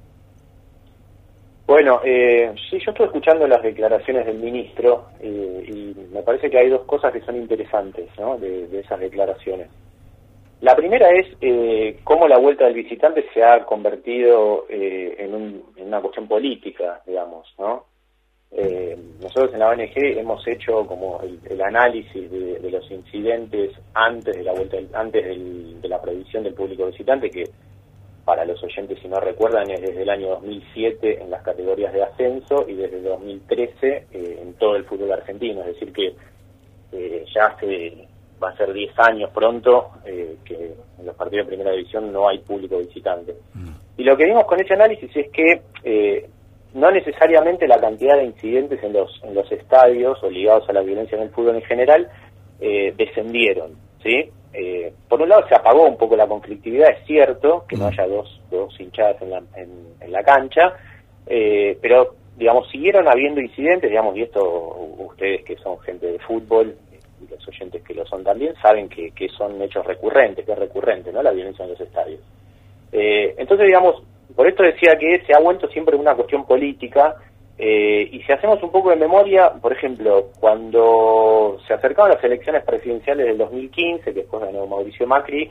Bueno, 1.65 2.01
eh, 2.05 2.53
sí, 2.69 2.77
yo 2.85 2.91
estoy 2.91 3.07
escuchando 3.07 3.47
las 3.47 3.63
declaraciones 3.63 4.27
del 4.27 4.37
ministro 4.37 5.07
eh, 5.19 5.65
y 5.67 6.13
me 6.13 6.21
parece 6.21 6.51
que 6.51 6.59
hay 6.59 6.69
dos 6.69 6.83
cosas 6.85 7.11
que 7.11 7.21
son 7.21 7.35
interesantes 7.35 8.09
¿no? 8.19 8.37
de, 8.37 8.67
de 8.67 8.79
esas 8.81 8.99
declaraciones. 8.99 9.69
La 10.61 10.75
primera 10.75 11.09
es 11.11 11.27
eh, 11.41 11.99
cómo 12.03 12.27
la 12.27 12.39
vuelta 12.39 12.65
del 12.65 12.73
visitante 12.73 13.25
se 13.33 13.43
ha 13.43 13.63
convertido 13.65 14.65
eh, 14.69 15.15
en, 15.19 15.35
un- 15.35 15.63
en 15.75 15.87
una 15.87 16.01
cuestión 16.01 16.27
política, 16.27 17.01
digamos, 17.05 17.53
¿no? 17.59 17.85
Eh, 18.51 18.97
nosotros 19.21 19.53
en 19.53 19.59
la 19.59 19.69
ONG 19.69 19.91
hemos 19.95 20.47
hecho 20.47 20.85
como 20.87 21.19
el, 21.21 21.39
el 21.49 21.61
análisis 21.61 22.31
de, 22.31 22.59
de 22.59 22.71
los 22.71 22.89
incidentes 22.89 23.71
antes 23.93 24.35
de 24.35 24.43
la 24.43 24.53
vuelta, 24.53 24.77
antes 24.93 25.23
del- 25.25 25.79
de 25.81 25.87
la 25.89 26.01
prohibición 26.01 26.43
del 26.43 26.53
público 26.55 26.87
visitante, 26.87 27.29
que 27.29 27.43
para 28.25 28.43
los 28.45 28.61
oyentes 28.63 28.97
si 29.01 29.07
no 29.07 29.19
recuerdan 29.19 29.69
es 29.69 29.81
desde 29.81 30.01
el 30.01 30.09
año 30.09 30.29
2007 30.29 31.21
en 31.21 31.29
las 31.29 31.43
categorías 31.43 31.93
de 31.93 32.03
ascenso 32.03 32.65
y 32.67 32.73
desde 32.73 32.97
el 32.97 33.03
2013 33.03 33.87
eh, 34.11 34.39
en 34.41 34.53
todo 34.55 34.75
el 34.75 34.85
fútbol 34.85 35.11
argentino, 35.11 35.61
es 35.61 35.67
decir 35.67 35.93
que 35.93 36.15
eh, 36.93 37.25
ya 37.35 37.47
hace 37.47 38.06
va 38.41 38.49
a 38.49 38.57
ser 38.57 38.73
10 38.73 38.91
años 38.99 39.31
pronto 39.33 39.91
eh, 40.05 40.37
que 40.45 40.73
en 40.99 41.05
los 41.05 41.15
partidos 41.15 41.45
de 41.45 41.55
primera 41.55 41.71
división 41.71 42.11
no 42.11 42.27
hay 42.29 42.39
público 42.39 42.77
visitante. 42.77 43.35
Y 43.97 44.03
lo 44.03 44.15
que 44.15 44.25
vimos 44.25 44.45
con 44.45 44.59
ese 44.59 44.73
análisis 44.73 45.09
es 45.15 45.31
que 45.31 45.61
eh, 45.83 46.29
no 46.73 46.91
necesariamente 46.91 47.67
la 47.67 47.79
cantidad 47.79 48.17
de 48.17 48.25
incidentes 48.25 48.81
en 48.83 48.93
los, 48.93 49.21
en 49.23 49.33
los 49.33 49.51
estadios 49.51 50.21
o 50.23 50.29
ligados 50.29 50.69
a 50.69 50.73
la 50.73 50.81
violencia 50.81 51.17
en 51.17 51.23
el 51.23 51.29
fútbol 51.31 51.55
en 51.55 51.63
general 51.63 52.07
eh, 52.59 52.93
descendieron, 52.95 53.71
¿sí? 54.03 54.29
Eh, 54.53 54.93
por 55.07 55.21
un 55.21 55.29
lado 55.29 55.47
se 55.47 55.55
apagó 55.55 55.83
un 55.87 55.97
poco 55.97 56.15
la 56.15 56.27
conflictividad, 56.27 56.89
es 56.89 57.05
cierto 57.05 57.65
que 57.67 57.77
no 57.77 57.87
haya 57.87 58.07
dos, 58.07 58.41
dos 58.49 58.79
hinchadas 58.79 59.21
en 59.21 59.29
la, 59.29 59.43
en, 59.55 59.69
en 59.99 60.11
la 60.11 60.23
cancha, 60.23 60.73
eh, 61.27 61.77
pero 61.81 62.15
digamos 62.37 62.69
siguieron 62.69 63.07
habiendo 63.07 63.41
incidentes, 63.41 63.89
digamos, 63.89 64.15
y 64.15 64.23
esto 64.23 64.41
ustedes 64.97 65.43
que 65.43 65.55
son 65.57 65.79
gente 65.79 66.07
de 66.07 66.19
fútbol 66.19 66.75
y 67.21 67.29
los 67.29 67.47
oyentes 67.47 67.83
que 67.83 67.93
lo 67.93 68.05
son 68.05 68.23
también 68.23 68.53
saben 68.61 68.89
que, 68.89 69.11
que 69.11 69.29
son 69.29 69.61
hechos 69.61 69.85
recurrentes, 69.85 70.45
que 70.45 70.51
es 70.51 70.59
recurrente, 70.59 71.11
¿no? 71.11 71.21
La 71.21 71.31
violencia 71.31 71.63
en 71.63 71.71
los 71.71 71.81
estadios. 71.81 72.19
Eh, 72.91 73.35
entonces, 73.37 73.67
digamos, 73.67 74.03
por 74.35 74.47
esto 74.47 74.63
decía 74.63 74.97
que 74.97 75.23
se 75.25 75.33
ha 75.33 75.39
vuelto 75.39 75.67
siempre 75.69 75.95
una 75.95 76.15
cuestión 76.15 76.45
política 76.45 77.15
eh, 77.57 78.07
y 78.11 78.21
si 78.21 78.31
hacemos 78.31 78.61
un 78.61 78.71
poco 78.71 78.91
de 78.91 78.97
memoria, 78.97 79.51
por 79.53 79.73
ejemplo, 79.73 80.29
cuando 80.39 81.57
se 81.67 81.73
acercaban 81.73 82.11
las 82.11 82.23
elecciones 82.23 82.63
presidenciales 82.63 83.25
del 83.25 83.37
2015, 83.39 84.03
que 84.03 84.11
después 84.11 84.43
ganó 84.43 84.67
Mauricio 84.67 85.07
Macri, 85.07 85.49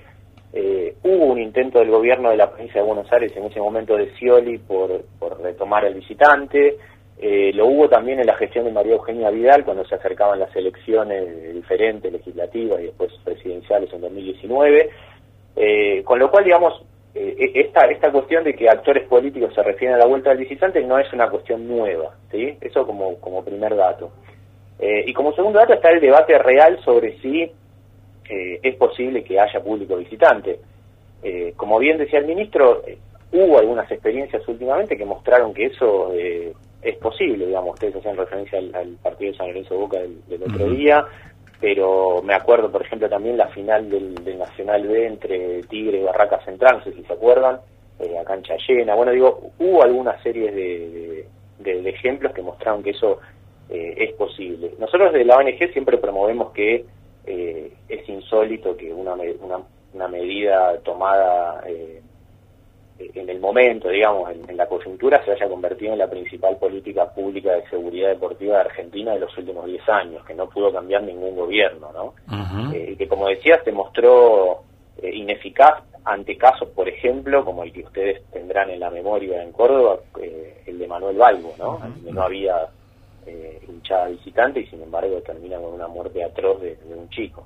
eh, 0.53 0.95
hubo 1.03 1.25
un 1.27 1.41
intento 1.41 1.81
del 1.81 1.91
gobierno 1.91 2.31
de 2.31 2.37
la 2.37 2.51
provincia 2.51 2.81
de 2.81 2.87
Buenos 2.87 3.13
Aires 3.13 3.33
en 3.37 3.45
ese 3.45 3.61
momento 3.61 3.97
de 3.97 4.15
Scioli 4.15 4.59
por, 4.59 5.05
por 5.19 5.41
retomar 5.43 5.85
el 5.85 5.95
visitante, 5.95 6.77
eh, 7.19 7.53
lo 7.55 7.67
hubo 7.67 7.89
también 7.89 8.21
en 8.21 8.27
la 8.27 8.35
gestión 8.35 8.67
de 8.67 8.73
María 8.73 8.95
Eugenia 8.95 9.31
Vidal 9.31 9.65
cuando 9.65 9.85
se 9.87 9.95
acercaban 9.95 10.39
las 10.39 10.55
elecciones 10.55 11.55
diferentes, 11.55 12.13
legislativas 12.13 12.81
y 12.81 12.85
después 12.85 13.13
presidenciales 13.25 13.93
en 13.93 14.01
2019, 14.03 14.91
eh, 15.57 16.03
con 16.05 16.19
lo 16.19 16.31
cual, 16.31 16.45
digamos, 16.45 16.85
eh, 17.15 17.53
esta, 17.55 17.87
esta 17.87 18.13
cuestión 18.13 18.45
de 18.45 18.55
que 18.55 18.69
actores 18.69 19.09
políticos 19.09 19.55
se 19.55 19.63
refieren 19.63 19.95
a 19.95 19.99
la 19.99 20.05
vuelta 20.05 20.29
del 20.29 20.41
visitante 20.41 20.85
no 20.85 20.99
es 20.99 21.11
una 21.15 21.31
cuestión 21.31 21.67
nueva, 21.67 22.15
¿sí? 22.31 22.59
Eso 22.61 22.87
como, 22.87 23.19
como 23.21 23.43
primer 23.43 23.75
dato. 23.75 24.11
Eh, 24.79 25.05
y 25.07 25.15
como 25.15 25.33
segundo 25.33 25.59
dato 25.59 25.73
está 25.73 25.91
el 25.91 26.01
debate 26.01 26.37
real 26.37 26.79
sobre 26.85 27.19
si 27.21 27.45
eh, 28.29 28.61
es 28.63 28.77
posible 28.77 29.25
que 29.25 29.41
haya 29.41 29.63
público 29.63 29.97
visitante. 29.97 30.61
Como 31.57 31.81
bien 31.81 31.99
decía 31.99 32.21
el 32.21 32.27
ministro, 32.27 32.83
hubo 33.33 33.59
algunas 33.59 33.91
experiencias 33.91 34.47
últimamente 34.49 34.97
que 34.97 35.05
mostraron 35.05 35.53
que 35.53 35.67
eso 35.67 36.13
eh, 36.15 36.53
es 36.83 36.97
posible, 36.99 37.47
digamos, 37.47 37.75
ustedes 37.75 37.97
hacían 37.97 38.17
referencia 38.17 38.59
al, 38.59 38.75
al 38.75 38.97
partido 39.03 39.33
de 39.33 39.39
San 39.39 39.49
Lorenzo 39.49 39.77
Boca 39.79 39.99
del, 39.99 40.25
del 40.27 40.43
otro 40.43 40.69
día, 40.69 41.05
pero 41.59 42.21
me 42.23 42.35
acuerdo, 42.35 42.71
por 42.71 42.83
ejemplo, 42.83 43.09
también 43.09 43.37
la 43.37 43.49
final 43.49 43.89
del, 43.89 44.15
del 44.25 44.39
Nacional 44.39 44.87
B 44.87 45.07
entre 45.07 45.63
Tigre 45.65 45.99
y 46.01 46.03
Barraca 46.05 46.41
Central, 46.45 46.79
no 46.79 46.85
sé 46.85 46.93
si 46.93 47.03
se 47.05 47.13
acuerdan, 47.13 47.61
eh, 47.99 48.19
a 48.19 48.25
cancha 48.25 48.57
llena. 48.69 48.95
Bueno, 48.95 49.13
digo, 49.13 49.53
hubo 49.59 49.83
algunas 49.83 50.21
series 50.23 50.55
de, 50.55 51.29
de- 51.59 51.83
de 51.83 51.91
ejemplos 51.91 52.33
que 52.35 52.43
mostraron 52.43 52.83
que 52.83 52.91
eso 52.91 53.21
eh, 53.71 53.95
es 53.97 54.13
posible. 54.15 54.75
Nosotros 54.79 55.13
de 55.15 55.25
la 55.25 55.37
ONG 55.39 55.73
siempre 55.73 55.97
promovemos 55.99 56.53
que 56.53 56.85
eh, 57.25 57.73
es 57.89 58.09
insólito 58.09 58.77
que 58.77 58.93
una, 58.93 59.15
una, 59.15 59.61
una 59.95 60.09
medida 60.09 60.79
tomada 60.81 61.63
eh, 61.67 62.03
en 62.99 63.29
el 63.29 63.41
momento, 63.41 63.89
digamos, 63.89 64.31
en, 64.31 64.49
en 64.49 64.57
la 64.57 64.67
coyuntura, 64.67 65.23
se 65.25 65.33
haya 65.33 65.49
convertido 65.49 65.93
en 65.93 65.99
la 65.99 66.09
principal 66.09 66.57
política 66.57 67.13
pública 67.13 67.53
de 67.53 67.69
seguridad 67.69 68.09
deportiva 68.09 68.55
de 68.55 68.61
Argentina 68.63 69.13
de 69.13 69.21
los 69.21 69.37
últimos 69.37 69.67
10 69.67 69.89
años, 69.89 70.25
que 70.25 70.35
no 70.35 70.49
pudo 70.49 70.73
cambiar 70.73 71.03
ningún 71.03 71.37
gobierno, 71.37 71.91
¿no? 71.93 72.15
Eh, 72.73 72.95
que 72.97 73.09
como 73.09 73.29
decía 73.29 73.61
se 73.65 73.73
mostró 73.73 74.63
eh, 75.03 75.15
ineficaz 75.15 75.83
ante 76.05 76.37
casos, 76.37 76.69
por 76.69 76.89
ejemplo, 76.89 77.45
como 77.45 77.65
el 77.65 77.73
que 77.73 77.83
ustedes 77.83 78.23
tendrán 78.31 78.71
en 78.71 78.81
la 78.81 78.91
memoria 78.91 79.43
en 79.43 79.53
Córdoba, 79.53 79.99
eh, 80.23 80.63
el 80.67 80.79
de 80.79 80.87
Manuel 80.87 81.17
Balbo, 81.17 81.55
¿no? 81.59 81.81
No 82.11 82.23
había 82.23 82.69
eh, 83.27 83.61
hinchada 83.69 84.09
visitante 84.09 84.61
y 84.61 84.67
sin 84.67 84.83
embargo 84.83 85.21
termina 85.23 85.59
con 85.59 85.75
una 85.75 85.89
muerte 85.89 86.23
atroz 86.23 86.61
de, 86.61 86.77
de 86.77 86.95
un 86.95 87.09
chico. 87.11 87.45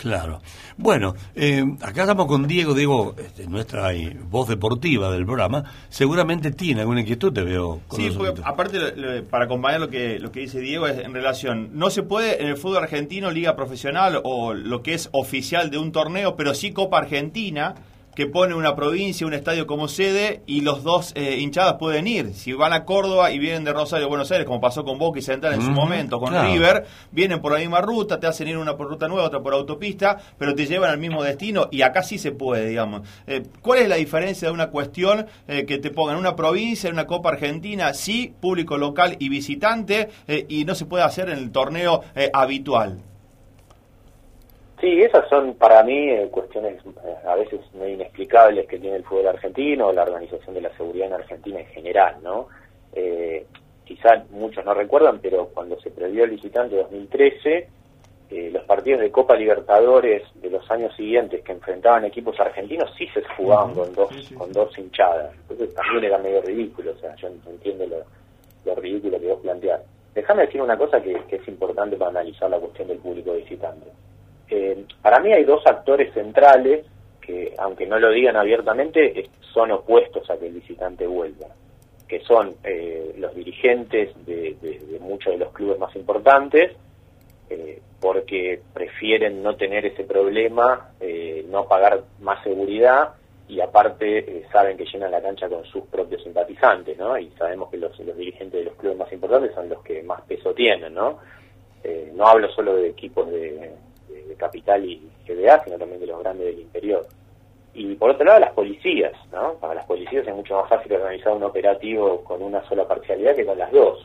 Claro. 0.00 0.40
Bueno, 0.78 1.14
eh, 1.34 1.62
acá 1.82 2.02
estamos 2.02 2.24
con 2.26 2.46
Diego. 2.46 2.72
Diego, 2.72 3.14
este, 3.18 3.46
nuestra 3.46 3.92
eh, 3.92 4.16
voz 4.30 4.48
deportiva 4.48 5.12
del 5.12 5.26
programa, 5.26 5.62
seguramente 5.90 6.52
tiene 6.52 6.80
alguna 6.80 7.00
inquietud, 7.02 7.30
te 7.34 7.42
veo 7.42 7.80
con 7.86 8.00
Sí, 8.00 8.10
porque 8.16 8.40
aparte, 8.42 8.78
lo- 8.78 8.96
lo- 9.16 9.24
para 9.24 9.44
acompañar 9.44 9.78
lo 9.78 9.90
que, 9.90 10.18
lo 10.18 10.32
que 10.32 10.40
dice 10.40 10.58
Diego, 10.60 10.86
es 10.86 10.98
en 11.00 11.12
relación, 11.12 11.68
no 11.74 11.90
se 11.90 12.02
puede 12.02 12.40
en 12.40 12.48
el 12.48 12.56
fútbol 12.56 12.78
argentino, 12.78 13.30
liga 13.30 13.56
profesional 13.56 14.22
o 14.24 14.54
lo 14.54 14.82
que 14.82 14.94
es 14.94 15.10
oficial 15.12 15.70
de 15.70 15.76
un 15.76 15.92
torneo, 15.92 16.34
pero 16.34 16.54
sí 16.54 16.72
Copa 16.72 16.96
Argentina, 16.96 17.74
que 18.14 18.26
pone 18.26 18.54
una 18.54 18.74
provincia, 18.76 19.26
un 19.26 19.34
estadio 19.34 19.66
como 19.66 19.88
sede 19.88 20.42
y 20.46 20.60
los 20.62 20.82
dos 20.82 21.12
eh, 21.14 21.38
hinchadas 21.38 21.74
pueden 21.74 22.06
ir. 22.06 22.34
Si 22.34 22.52
van 22.52 22.72
a 22.72 22.84
Córdoba 22.84 23.30
y 23.30 23.38
vienen 23.38 23.64
de 23.64 23.72
Rosario 23.72 24.06
a 24.06 24.08
Buenos 24.08 24.30
Aires, 24.30 24.46
como 24.46 24.60
pasó 24.60 24.84
con 24.84 24.98
Boca 24.98 25.18
y 25.18 25.22
Central 25.22 25.54
en 25.54 25.62
su 25.62 25.70
momento, 25.70 26.18
con 26.18 26.30
claro. 26.30 26.52
River, 26.52 26.86
vienen 27.12 27.40
por 27.40 27.52
la 27.52 27.58
misma 27.58 27.80
ruta, 27.80 28.18
te 28.18 28.26
hacen 28.26 28.48
ir 28.48 28.56
una 28.56 28.76
por 28.76 28.88
ruta 28.88 29.08
nueva, 29.08 29.24
otra 29.24 29.40
por 29.40 29.54
autopista, 29.54 30.18
pero 30.38 30.54
te 30.54 30.66
llevan 30.66 30.90
al 30.90 30.98
mismo 30.98 31.22
destino 31.22 31.68
y 31.70 31.82
acá 31.82 32.02
sí 32.02 32.18
se 32.18 32.32
puede, 32.32 32.68
digamos. 32.68 33.02
Eh, 33.26 33.42
¿Cuál 33.62 33.80
es 33.80 33.88
la 33.88 33.96
diferencia 33.96 34.48
de 34.48 34.54
una 34.54 34.70
cuestión 34.70 35.26
eh, 35.48 35.64
que 35.66 35.78
te 35.78 35.90
pongan 35.90 36.16
en 36.16 36.20
una 36.20 36.36
provincia, 36.36 36.88
en 36.88 36.94
una 36.94 37.06
Copa 37.06 37.30
Argentina, 37.30 37.94
sí, 37.94 38.34
público 38.40 38.76
local 38.76 39.16
y 39.18 39.28
visitante, 39.28 40.08
eh, 40.26 40.46
y 40.48 40.64
no 40.64 40.74
se 40.74 40.86
puede 40.86 41.04
hacer 41.04 41.30
en 41.30 41.38
el 41.38 41.50
torneo 41.50 42.02
habitual? 42.32 42.98
Sí, 44.80 45.02
esas 45.02 45.28
son 45.28 45.54
para 45.54 45.82
mí 45.82 46.08
eh, 46.10 46.28
cuestiones 46.30 46.82
eh, 47.04 47.14
a 47.26 47.34
veces 47.34 47.60
muy 47.74 47.92
inexplicables 47.92 48.66
que 48.66 48.78
tiene 48.78 48.96
el 48.96 49.04
fútbol 49.04 49.28
argentino 49.28 49.88
o 49.88 49.92
la 49.92 50.04
organización 50.04 50.54
de 50.54 50.62
la 50.62 50.74
seguridad 50.76 51.08
en 51.08 51.14
Argentina 51.14 51.60
en 51.60 51.66
general, 51.66 52.16
¿no? 52.22 52.48
Eh, 52.94 53.46
quizá 53.84 54.24
muchos 54.30 54.64
no 54.64 54.72
recuerdan, 54.72 55.18
pero 55.20 55.48
cuando 55.48 55.78
se 55.80 55.90
prohibió 55.90 56.24
el 56.24 56.30
visitante 56.30 56.76
2013, 56.76 57.68
eh, 58.30 58.50
los 58.52 58.62
partidos 58.64 59.00
de 59.00 59.10
Copa 59.10 59.34
Libertadores 59.34 60.22
de 60.36 60.48
los 60.48 60.70
años 60.70 60.94
siguientes 60.96 61.42
que 61.42 61.52
enfrentaban 61.52 62.04
equipos 62.04 62.38
argentinos 62.38 62.88
sí 62.96 63.06
se 63.08 63.22
jugaban 63.36 63.74
con 63.74 63.92
dos 63.92 64.32
con 64.38 64.52
dos 64.52 64.78
hinchadas. 64.78 65.34
Entonces 65.42 65.74
también 65.74 66.04
era 66.04 66.18
medio 66.18 66.40
ridículo, 66.40 66.92
o 66.92 66.98
sea, 66.98 67.14
yo 67.16 67.28
no 67.28 67.50
entiendo 67.50 67.86
lo, 67.86 68.04
lo 68.64 68.80
ridículo 68.80 69.20
que 69.20 69.26
vos 69.26 69.40
planteás. 69.40 69.82
Déjame 70.14 70.46
decir 70.46 70.62
una 70.62 70.78
cosa 70.78 71.02
que, 71.02 71.12
que 71.28 71.36
es 71.36 71.48
importante 71.48 71.96
para 71.96 72.10
analizar 72.10 72.48
la 72.48 72.58
cuestión 72.58 72.88
del 72.88 72.98
público 72.98 73.32
visitante. 73.34 73.90
Eh, 74.50 74.84
para 75.00 75.20
mí 75.20 75.32
hay 75.32 75.44
dos 75.44 75.64
actores 75.66 76.12
centrales 76.12 76.84
que, 77.20 77.54
aunque 77.58 77.86
no 77.86 77.98
lo 77.98 78.10
digan 78.10 78.36
abiertamente, 78.36 79.30
son 79.52 79.70
opuestos 79.70 80.28
a 80.30 80.38
que 80.38 80.46
el 80.46 80.54
visitante 80.54 81.06
vuelva, 81.06 81.46
que 82.08 82.20
son 82.20 82.54
eh, 82.64 83.14
los 83.18 83.34
dirigentes 83.34 84.10
de, 84.26 84.56
muchos 85.00 85.32
de 85.32 85.38
los 85.38 85.52
clubes 85.52 85.78
más 85.78 85.94
importantes, 85.94 86.72
eh, 87.48 87.80
porque 88.00 88.60
prefieren 88.72 89.42
no 89.42 89.56
tener 89.56 89.86
ese 89.86 90.04
problema, 90.04 90.90
eh, 91.00 91.44
no 91.48 91.66
pagar 91.66 92.02
más 92.20 92.42
seguridad 92.42 93.14
y 93.48 93.60
aparte 93.60 94.18
eh, 94.18 94.46
saben 94.52 94.76
que 94.76 94.84
llenan 94.84 95.10
la 95.10 95.20
cancha 95.20 95.48
con 95.48 95.64
sus 95.64 95.84
propios 95.86 96.22
simpatizantes, 96.22 96.96
¿no? 96.96 97.18
Y 97.18 97.28
sabemos 97.38 97.68
que 97.70 97.76
los, 97.76 97.98
los 98.00 98.16
dirigentes 98.16 98.60
de 98.60 98.66
los 98.66 98.74
clubes 98.76 98.98
más 98.98 99.12
importantes 99.12 99.52
son 99.54 99.68
los 99.68 99.82
que 99.82 100.02
más 100.02 100.22
peso 100.22 100.54
tienen, 100.54 100.94
¿no? 100.94 101.18
No 102.14 102.26
hablo 102.26 102.48
solo 102.52 102.76
de 102.76 102.90
equipos 102.90 103.30
de, 103.30 103.72
de- 104.30 104.36
capital 104.36 104.84
y 104.84 105.08
GBA, 105.26 105.64
sino 105.64 105.76
también 105.78 106.00
de 106.00 106.06
los 106.06 106.20
grandes 106.20 106.46
del 106.46 106.60
interior. 106.60 107.06
Y 107.74 107.94
por 107.94 108.10
otro 108.10 108.24
lado, 108.24 108.40
las 108.40 108.52
policías, 108.52 109.12
¿no? 109.32 109.54
Para 109.54 109.74
las 109.74 109.86
policías 109.86 110.26
es 110.26 110.34
mucho 110.34 110.54
más 110.56 110.68
fácil 110.68 110.92
organizar 110.94 111.32
un 111.32 111.42
operativo 111.44 112.24
con 112.24 112.42
una 112.42 112.66
sola 112.68 112.86
parcialidad 112.88 113.36
que 113.36 113.44
con 113.46 113.58
las 113.58 113.70
dos. 113.70 114.04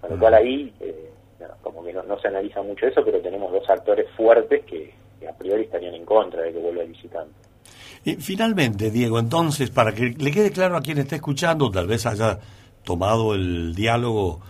Con 0.00 0.10
lo 0.10 0.18
cual 0.18 0.34
ahí, 0.34 0.72
eh, 0.80 1.10
no, 1.40 1.46
como 1.62 1.82
que 1.84 1.92
no, 1.92 2.02
no 2.04 2.18
se 2.20 2.28
analiza 2.28 2.62
mucho 2.62 2.86
eso, 2.86 3.02
pero 3.04 3.20
tenemos 3.20 3.50
dos 3.52 3.68
actores 3.68 4.06
fuertes 4.16 4.64
que, 4.64 4.92
que 5.18 5.28
a 5.28 5.32
priori 5.32 5.62
estarían 5.62 5.94
en 5.94 6.04
contra 6.04 6.42
de 6.42 6.52
que 6.52 6.58
vuelva 6.58 6.82
el 6.82 6.88
visitante. 6.88 7.34
Y 8.04 8.14
finalmente, 8.14 8.90
Diego, 8.90 9.18
entonces, 9.18 9.70
para 9.70 9.92
que 9.92 10.14
le 10.16 10.30
quede 10.30 10.52
claro 10.52 10.76
a 10.76 10.80
quien 10.80 10.98
está 10.98 11.16
escuchando, 11.16 11.70
tal 11.70 11.86
vez 11.86 12.06
haya 12.06 12.38
tomado 12.84 13.34
el 13.34 13.74
diálogo 13.74 14.40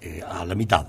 eh, 0.00 0.20
a 0.26 0.44
la 0.44 0.54
mitad. 0.54 0.86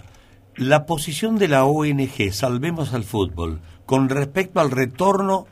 La 0.59 0.85
posición 0.85 1.37
de 1.37 1.47
la 1.47 1.63
ONG 1.63 2.33
Salvemos 2.33 2.93
al 2.93 3.03
Fútbol 3.03 3.61
con 3.85 4.09
respecto 4.09 4.59
al 4.59 4.71
retorno 4.71 5.45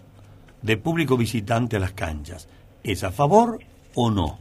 de 0.62 0.76
público 0.76 1.16
visitante 1.16 1.78
a 1.78 1.80
las 1.80 1.94
canchas, 1.94 2.50
¿es 2.84 3.06
a 3.06 3.12
favor 3.14 3.58
o 3.96 4.12
no? 4.12 4.38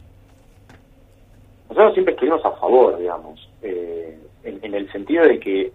Nosotros 1.68 1.92
siempre 1.94 2.14
estuvimos 2.14 2.44
a 2.44 2.50
favor, 2.50 2.98
digamos, 2.98 3.48
eh, 3.62 4.18
en, 4.42 4.74
el 4.74 4.90
sentido 4.90 5.22
de 5.22 5.38
que 5.38 5.72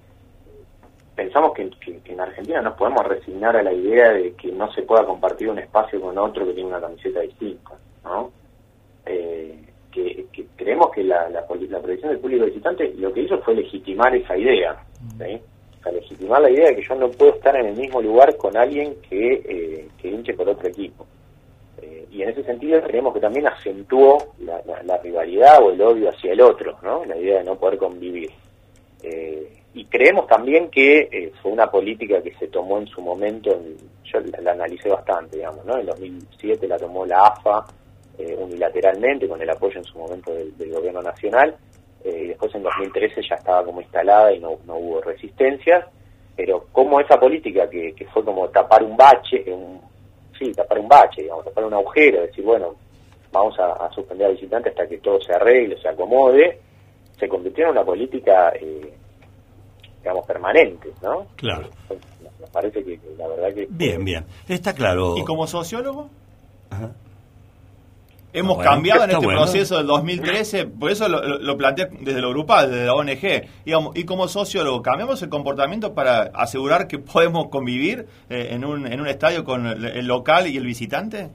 pensamos 1.16 1.54
que 1.54 1.72
en 2.04 2.20
Argentina 2.20 2.62
nos 2.62 2.76
podemos 2.76 3.08
resignar 3.08 3.56
a 3.56 3.64
la 3.64 3.72
idea 3.72 4.12
de 4.12 4.34
que 4.34 4.52
no 4.52 4.74
se 4.74 4.82
pueda 4.82 5.06
compartir 5.06 5.48
un 5.48 5.60
espacio 5.60 6.02
con 6.02 6.18
otro 6.18 6.46
que 6.46 6.52
tiene 6.52 6.68
una 6.68 6.82
camiseta 6.82 7.22
distinta, 7.22 7.78
¿no? 8.04 8.30
Eh, 9.06 9.71
que, 9.92 10.26
que 10.32 10.46
creemos 10.56 10.90
que 10.92 11.04
la, 11.04 11.30
la, 11.30 11.46
la 11.70 11.80
del 11.80 12.20
público 12.20 12.46
visitante 12.46 12.94
lo 12.98 13.12
que 13.14 13.22
hizo 13.22 13.38
fue 13.40 13.56
legitimar 13.56 14.16
esa 14.16 14.38
idea, 14.38 14.84
¿sí? 15.18 15.40
O 15.80 15.84
sea, 15.84 15.92
legitimar 15.92 16.42
la 16.42 16.50
idea 16.52 16.70
de 16.70 16.76
que 16.76 16.84
yo 16.88 16.96
no 16.96 17.10
puedo 17.12 17.34
estar 17.36 17.56
en 17.56 17.66
el 17.68 17.76
mismo 17.76 18.02
lugar 18.02 18.36
con 18.38 18.56
alguien 18.56 18.96
que, 19.10 19.34
eh, 19.46 19.88
que 20.00 20.10
hinche 20.10 20.34
por 20.34 20.48
otro 20.48 20.68
equipo. 20.70 21.06
Eh, 21.82 22.06
y 22.12 22.22
en 22.22 22.30
ese 22.30 22.44
sentido 22.44 22.82
creemos 22.84 23.14
que 23.14 23.20
también 23.20 23.48
acentuó 23.48 24.18
la, 24.40 24.62
la- 24.66 24.84
la 24.84 24.98
rivalidad 24.98 25.62
o 25.64 25.72
el 25.72 25.82
odio 25.82 26.10
hacia 26.10 26.34
el 26.34 26.42
otro, 26.42 26.78
¿no? 26.84 27.04
La 27.06 27.18
idea 27.18 27.40
de 27.40 27.46
no 27.46 27.56
poder 27.56 27.78
convivir. 27.80 28.30
Eh, 29.04 29.58
y 29.74 29.86
creemos 29.86 30.28
también 30.28 30.70
que 30.70 31.08
eh, 31.12 31.32
fue 31.42 31.52
una 31.52 31.72
política 31.72 32.22
que 32.22 32.34
se 32.36 32.48
tomó 32.48 32.78
en 32.78 32.88
su 32.88 33.02
momento, 33.02 33.52
en- 33.52 33.78
yo 34.04 34.20
la, 34.20 34.42
la 34.42 34.52
analicé 34.52 34.90
bastante, 34.90 35.38
digamos, 35.38 35.66
¿no? 35.66 35.78
En 35.78 35.86
2007 35.88 36.68
la 36.68 36.78
tomó 36.78 37.06
la 37.06 37.22
AFA 37.28 37.66
eh, 38.22 38.36
unilateralmente 38.38 39.28
con 39.28 39.42
el 39.42 39.50
apoyo 39.50 39.78
en 39.78 39.84
su 39.84 39.98
momento 39.98 40.32
del, 40.34 40.56
del 40.58 40.72
gobierno 40.72 41.02
nacional, 41.02 41.56
eh, 42.04 42.22
y 42.24 42.28
después 42.28 42.54
en 42.56 42.64
2013 42.64 43.22
ya 43.28 43.36
estaba 43.36 43.64
como 43.64 43.82
instalada 43.82 44.32
y 44.34 44.40
no, 44.40 44.58
no 44.66 44.76
hubo 44.78 45.02
resistencias, 45.02 45.86
pero 46.36 46.68
como 46.72 47.00
esa 47.00 47.20
política 47.20 47.70
que, 47.70 47.94
que 47.94 48.06
fue 48.06 48.24
como 48.24 48.48
tapar 48.50 48.84
un 48.84 48.96
bache, 48.96 49.44
un, 49.48 49.82
sí, 50.38 50.52
tapar 50.54 50.80
un 50.80 50.88
bache, 50.88 51.24
digamos, 51.24 51.46
tapar 51.46 51.66
un 51.66 51.74
agujero, 51.74 52.22
decir, 52.22 52.44
bueno, 52.44 52.76
vamos 53.32 53.58
a, 53.60 53.74
a 53.86 53.92
suspender 53.92 54.28
a 54.28 54.32
visitantes 54.32 54.72
hasta 54.72 54.88
que 54.88 54.98
todo 55.00 55.20
se 55.22 55.34
arregle, 55.34 55.80
se 55.82 55.90
acomode, 55.90 56.60
se 57.20 57.28
convirtió 57.28 57.66
en 57.66 57.72
una 57.72 57.84
política, 57.84 58.52
eh, 58.60 58.94
digamos, 60.00 60.26
permanente, 60.26 60.90
¿no? 61.02 61.28
Claro. 61.36 61.70
Me 61.90 62.48
parece 62.48 62.84
que 62.84 63.00
que 63.00 63.16
la 63.18 63.28
verdad 63.28 63.54
que... 63.54 63.68
Bien, 63.70 64.04
bien. 64.04 64.26
Está 64.48 64.74
claro. 64.74 65.16
¿Y 65.18 65.24
como 65.24 65.46
sociólogo? 65.46 66.10
Ajá. 66.72 66.92
Hemos 68.34 68.56
Bueno, 68.56 68.72
cambiado 68.72 69.04
en 69.04 69.12
este 69.12 69.26
bueno. 69.26 69.42
proceso 69.42 69.78
del 69.78 69.88
2013, 69.88 70.66
por 70.68 70.90
eso 70.90 71.08
lo, 71.10 71.58
planteé 71.58 71.90
desde 72.00 72.22
lo 72.22 72.30
grupal, 72.30 72.72
desde 72.72 72.86
la 72.86 72.96
ONG. 72.96 73.64
Digamos, 73.66 73.96
y 73.98 74.06
como 74.06 74.28
sociólogo, 74.28 74.82
¿cambiamos 74.82 75.22
el 75.22 75.30
comportamiento 75.30 75.94
para 75.94 76.32
asegurar 76.34 76.88
que 76.88 76.98
podemos 77.00 77.50
convivir 77.50 78.06
eh, 78.30 78.50
en, 78.52 78.64
un, 78.64 78.88
en 78.88 79.02
un 79.02 79.08
estadio 79.08 79.44
con 79.44 79.68
el, 79.68 79.86
el 79.86 80.08
local 80.08 80.48
y 80.48 80.56
el 80.56 80.66
visitante? 80.66 81.30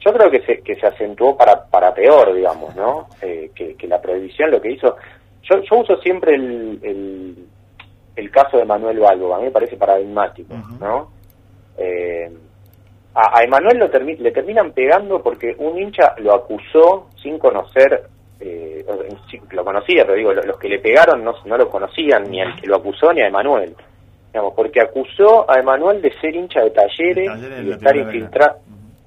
Yo 0.00 0.12
creo 0.12 0.30
que 0.30 0.40
se, 0.42 0.60
que 0.62 0.74
se 0.76 0.86
acentuó 0.86 1.36
para, 1.36 1.64
para 1.66 1.92
peor, 1.94 2.34
digamos, 2.34 2.74
¿no? 2.76 3.06
Eh, 3.22 3.50
que, 3.54 3.74
que 3.74 3.86
la 3.86 4.00
prohibición 4.00 4.50
lo 4.50 4.60
que 4.60 4.72
hizo... 4.72 4.96
Yo, 5.42 5.60
yo 5.60 5.76
uso 5.78 5.96
siempre 6.00 6.34
el, 6.34 6.78
el, 6.82 7.46
el 8.16 8.30
caso 8.30 8.56
de 8.56 8.64
Manuel 8.64 8.98
Balbo, 8.98 9.34
a 9.34 9.38
mí 9.38 9.44
me 9.44 9.50
parece 9.50 9.76
paradigmático, 9.76 10.54
¿no? 10.80 11.10
Eh, 11.76 12.30
a, 13.14 13.38
a 13.38 13.42
Emanuel 13.44 13.78
lo 13.78 13.90
termi- 13.90 14.18
le 14.18 14.30
terminan 14.32 14.72
pegando 14.72 15.22
porque 15.22 15.54
un 15.58 15.78
hincha 15.80 16.14
lo 16.18 16.34
acusó 16.34 17.08
sin 17.22 17.38
conocer, 17.38 18.02
eh, 18.40 18.84
lo 19.52 19.64
conocía, 19.64 20.04
pero 20.04 20.16
digo, 20.16 20.32
lo- 20.32 20.42
los 20.42 20.58
que 20.58 20.68
le 20.68 20.78
pegaron 20.80 21.22
no, 21.24 21.32
no 21.44 21.56
lo 21.56 21.68
conocían 21.70 22.24
ni 22.30 22.40
al 22.42 22.60
que 22.60 22.66
lo 22.66 22.76
acusó 22.76 23.12
ni 23.12 23.20
a 23.22 23.28
Emanuel. 23.28 23.74
Digamos, 24.32 24.54
porque 24.54 24.80
acusó 24.80 25.48
a 25.48 25.60
Emanuel 25.60 26.02
de 26.02 26.12
ser 26.20 26.34
hincha 26.34 26.60
de 26.62 26.70
talleres 26.70 27.26
Talleres 27.28 27.60
y 27.60 27.66
de 27.66 27.72
estar 27.72 27.96
infiltrado. 27.96 28.56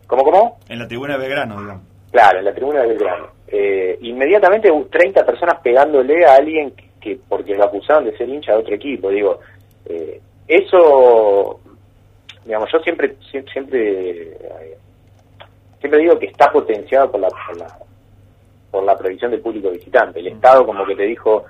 ¿Cómo, 0.07 0.23
cómo? 0.23 0.57
En 0.69 0.79
la 0.79 0.87
tribuna 0.87 1.13
de 1.17 1.19
Belgrano, 1.19 1.59
digamos. 1.59 1.83
Claro, 2.11 2.39
en 2.39 2.45
la 2.45 2.53
tribuna 2.53 2.81
de 2.81 2.87
Belgrano. 2.87 3.27
Eh, 3.49 3.97
inmediatamente 4.03 4.71
hubo 4.71 4.85
30 4.85 5.25
personas 5.25 5.59
pegándole 5.61 6.25
a 6.25 6.35
alguien 6.35 6.71
que, 6.71 6.85
que 7.01 7.19
porque 7.27 7.55
lo 7.55 7.65
acusaban 7.65 8.05
de 8.05 8.15
ser 8.17 8.29
hincha 8.29 8.53
de 8.53 8.59
otro 8.59 8.73
equipo. 8.75 9.09
Digo, 9.09 9.39
eh, 9.85 10.21
eso, 10.47 11.59
digamos, 12.47 12.71
yo 12.71 12.79
siempre 12.79 13.15
sie- 13.31 13.45
siempre 13.51 14.31
eh, 14.31 14.77
siempre 15.79 15.99
digo 15.99 16.17
que 16.17 16.25
está 16.27 16.51
potenciado 16.51 17.11
por 17.11 17.19
la, 17.21 17.27
por 17.29 17.57
la 17.57 17.67
por 18.71 18.83
la 18.83 18.97
prohibición 18.97 19.31
del 19.31 19.39
público 19.41 19.69
visitante. 19.69 20.19
El 20.19 20.27
Estado 20.27 20.65
como 20.65 20.85
que 20.85 20.95
te 20.95 21.03
dijo, 21.03 21.45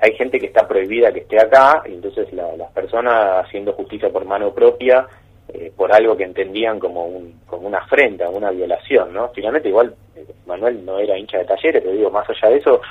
hay 0.00 0.12
gente 0.14 0.38
que 0.38 0.46
está 0.46 0.68
prohibida 0.68 1.10
que 1.12 1.20
esté 1.20 1.40
acá, 1.40 1.82
y 1.88 1.94
entonces 1.94 2.30
la- 2.32 2.54
las 2.56 2.70
personas 2.72 3.44
haciendo 3.46 3.72
justicia 3.72 4.10
por 4.10 4.24
mano 4.26 4.52
propia, 4.52 5.06
eh, 5.52 5.72
por 5.74 5.90
algo 5.92 6.14
que 6.14 6.24
entendían 6.24 6.78
como, 6.78 7.06
un, 7.06 7.40
como 7.46 7.66
una 7.68 7.78
afrenta, 7.78 8.28
una 8.28 8.50
violación, 8.50 9.14
¿no? 9.14 9.30
Finalmente 9.30 9.70
igual 9.70 9.94
eh, 10.14 10.26
Manuel 10.46 10.84
no 10.84 10.98
era 10.98 11.16
hincha 11.16 11.38
de 11.38 11.46
talleres, 11.46 11.82
pero 11.82 11.94
digo, 11.96 12.10
más 12.10 12.28
allá 12.28 12.50
de 12.50 12.58
eso, 12.58 12.82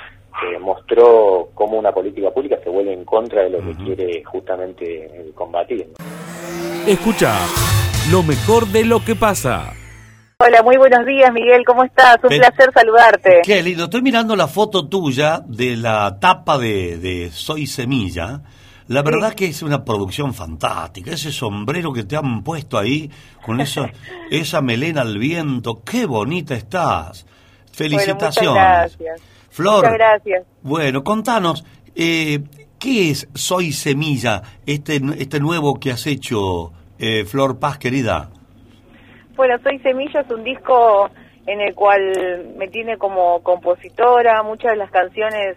eh, 0.44 0.58
mostró 0.58 1.48
cómo 1.54 1.78
una 1.78 1.92
política 1.92 2.30
pública 2.32 2.58
se 2.62 2.68
vuelve 2.68 2.92
en 2.92 3.04
contra 3.04 3.42
de 3.44 3.50
lo 3.50 3.58
que 3.60 3.74
quiere 3.84 4.24
justamente 4.24 5.30
combatir. 5.36 5.86
¿no? 5.86 6.57
Escucha 6.88 7.38
lo 8.10 8.22
mejor 8.22 8.66
de 8.68 8.82
lo 8.82 9.04
que 9.04 9.14
pasa. 9.14 9.74
Hola, 10.40 10.62
muy 10.62 10.78
buenos 10.78 11.04
días, 11.04 11.30
Miguel. 11.34 11.62
¿Cómo 11.66 11.84
estás? 11.84 12.16
Un 12.22 12.30
placer 12.30 12.70
saludarte. 12.72 13.42
Qué 13.44 13.62
lindo. 13.62 13.84
Estoy 13.84 14.00
mirando 14.00 14.34
la 14.34 14.48
foto 14.48 14.88
tuya 14.88 15.42
de 15.46 15.76
la 15.76 16.18
tapa 16.18 16.56
de, 16.56 16.96
de 16.96 17.30
Soy 17.30 17.66
Semilla. 17.66 18.40
La 18.86 19.02
verdad 19.02 19.34
que 19.34 19.44
es 19.44 19.60
una 19.60 19.84
producción 19.84 20.32
fantástica. 20.32 21.10
Ese 21.10 21.30
sombrero 21.30 21.92
que 21.92 22.04
te 22.04 22.16
han 22.16 22.42
puesto 22.42 22.78
ahí, 22.78 23.10
con 23.44 23.60
esa, 23.60 23.90
esa 24.30 24.62
melena 24.62 25.02
al 25.02 25.18
viento. 25.18 25.82
Qué 25.84 26.06
bonita 26.06 26.54
estás. 26.54 27.26
Felicitaciones. 27.70 28.50
Bueno, 28.50 28.80
muchas 28.80 28.98
gracias. 28.98 29.20
Flor, 29.50 29.84
Muchas 29.84 29.92
gracias. 29.92 30.46
bueno, 30.62 31.04
contanos, 31.04 31.66
eh, 31.94 32.40
¿qué 32.78 33.10
es 33.10 33.28
Soy 33.34 33.72
Semilla, 33.72 34.42
este, 34.64 35.02
este 35.18 35.38
nuevo 35.40 35.78
que 35.78 35.90
has 35.90 36.06
hecho, 36.06 36.72
eh, 36.98 37.24
Flor 37.24 37.58
Paz, 37.58 37.78
querida? 37.78 38.30
Bueno, 39.36 39.56
Soy 39.62 39.78
Semilla 39.80 40.20
es 40.20 40.30
un 40.30 40.42
disco 40.42 41.10
en 41.46 41.60
el 41.60 41.74
cual 41.74 42.54
me 42.56 42.68
tiene 42.68 42.98
como 42.98 43.42
compositora. 43.42 44.42
Muchas 44.42 44.72
de 44.72 44.76
las 44.76 44.90
canciones 44.90 45.56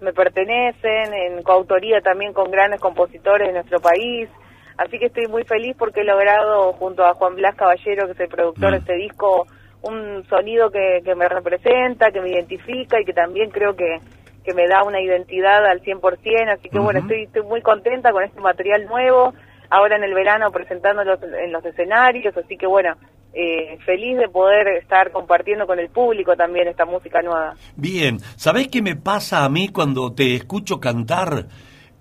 me 0.00 0.12
pertenecen, 0.12 1.12
en 1.12 1.42
coautoría 1.42 2.00
también 2.00 2.32
con 2.32 2.50
grandes 2.50 2.80
compositores 2.80 3.48
de 3.48 3.54
nuestro 3.54 3.80
país. 3.80 4.28
Así 4.76 4.98
que 4.98 5.06
estoy 5.06 5.26
muy 5.26 5.44
feliz 5.44 5.74
porque 5.78 6.00
he 6.00 6.04
logrado, 6.04 6.72
junto 6.74 7.04
a 7.04 7.14
Juan 7.14 7.36
Blas 7.36 7.54
Caballero, 7.56 8.06
que 8.06 8.12
es 8.12 8.20
el 8.20 8.28
productor 8.28 8.72
de 8.72 8.78
este 8.78 8.94
disco, 8.94 9.46
un 9.82 10.24
sonido 10.28 10.70
que, 10.70 11.00
que 11.04 11.14
me 11.14 11.28
representa, 11.28 12.10
que 12.10 12.20
me 12.20 12.30
identifica 12.30 13.00
y 13.00 13.04
que 13.04 13.12
también 13.12 13.50
creo 13.50 13.76
que, 13.76 13.98
que 14.44 14.54
me 14.54 14.66
da 14.66 14.82
una 14.82 15.00
identidad 15.00 15.64
al 15.66 15.80
100%. 15.82 16.52
Así 16.52 16.68
que 16.68 16.78
bueno, 16.78 17.00
estoy, 17.00 17.24
estoy 17.24 17.42
muy 17.42 17.62
contenta 17.62 18.12
con 18.12 18.22
este 18.24 18.40
material 18.40 18.86
nuevo, 18.86 19.32
ahora 19.70 19.96
en 19.96 20.04
el 20.04 20.14
verano 20.14 20.50
presentándolo 20.50 21.18
en 21.42 21.52
los 21.52 21.64
escenarios. 21.64 22.36
Así 22.36 22.56
que 22.56 22.66
bueno, 22.66 22.94
eh, 23.32 23.78
feliz 23.84 24.16
de 24.18 24.28
poder 24.28 24.68
estar 24.78 25.10
compartiendo 25.10 25.66
con 25.66 25.78
el 25.78 25.88
público 25.88 26.36
también 26.36 26.68
esta 26.68 26.84
música 26.84 27.20
nueva. 27.22 27.54
Bien, 27.76 28.18
¿sabés 28.36 28.68
qué 28.68 28.80
me 28.82 28.96
pasa 28.96 29.44
a 29.44 29.48
mí 29.48 29.68
cuando 29.68 30.12
te 30.12 30.34
escucho 30.34 30.78
cantar, 30.80 31.46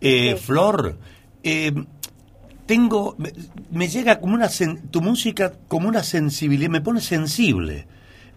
eh, 0.02 0.36
Flor? 0.36 0.98
Eh, 1.44 1.72
tengo, 2.66 3.16
me, 3.18 3.32
me 3.72 3.88
llega 3.88 4.20
como 4.20 4.36
una, 4.36 4.46
sen- 4.48 4.90
tu 4.90 5.02
música 5.02 5.52
como 5.68 5.88
una 5.90 6.04
sensibilidad, 6.04 6.70
me 6.70 6.82
pone 6.82 7.02
sensible. 7.02 7.88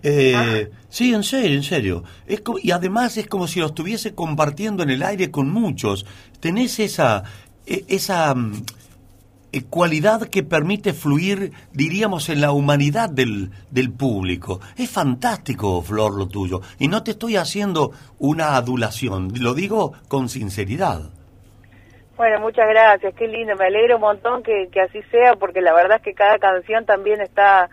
Eh, 0.03 0.71
Sí, 0.89 1.13
en 1.13 1.23
serio, 1.25 1.57
en 1.57 1.63
serio. 1.63 2.05
Es 2.27 2.41
co- 2.41 2.59
y 2.63 2.71
además 2.71 3.17
es 3.19 3.27
como 3.27 3.47
si 3.47 3.61
lo 3.61 3.67
estuviese 3.67 4.15
compartiendo 4.15 4.83
en 4.83 4.91
el 4.91 5.03
aire 5.03 5.31
con 5.31 5.51
muchos. 5.51 6.07
Tenés 6.41 6.79
esa, 6.81 7.23
e- 7.67 7.85
esa 7.89 8.35
mm, 8.35 8.63
cualidad 9.65 10.29
que 10.29 10.43
permite 10.43 10.93
fluir, 10.93 11.53
diríamos, 11.73 12.29
en 12.29 12.41
la 12.41 12.53
humanidad 12.53 13.09
del, 13.09 13.51
del 13.71 13.93
público. 13.93 14.61
Es 14.77 14.91
fantástico, 14.91 15.83
Flor, 15.83 16.15
lo 16.17 16.29
tuyo. 16.29 16.61
Y 16.79 16.89
no 16.89 17.03
te 17.03 17.13
estoy 17.13 17.37
haciendo 17.37 17.93
una 18.19 18.57
adulación, 18.57 19.33
lo 19.41 19.55
digo 19.55 19.93
con 20.09 20.29
sinceridad. 20.29 21.11
Bueno, 22.17 22.41
muchas 22.41 22.67
gracias, 22.69 23.15
qué 23.15 23.29
lindo, 23.29 23.55
me 23.57 23.67
alegro 23.67 23.97
un 23.97 24.01
montón 24.01 24.43
que, 24.43 24.69
que 24.73 24.81
así 24.81 25.03
sea, 25.11 25.35
porque 25.35 25.61
la 25.61 25.75
verdad 25.75 25.99
es 25.99 26.03
que 26.03 26.15
cada 26.15 26.39
canción 26.39 26.87
también 26.87 27.21
está, 27.21 27.69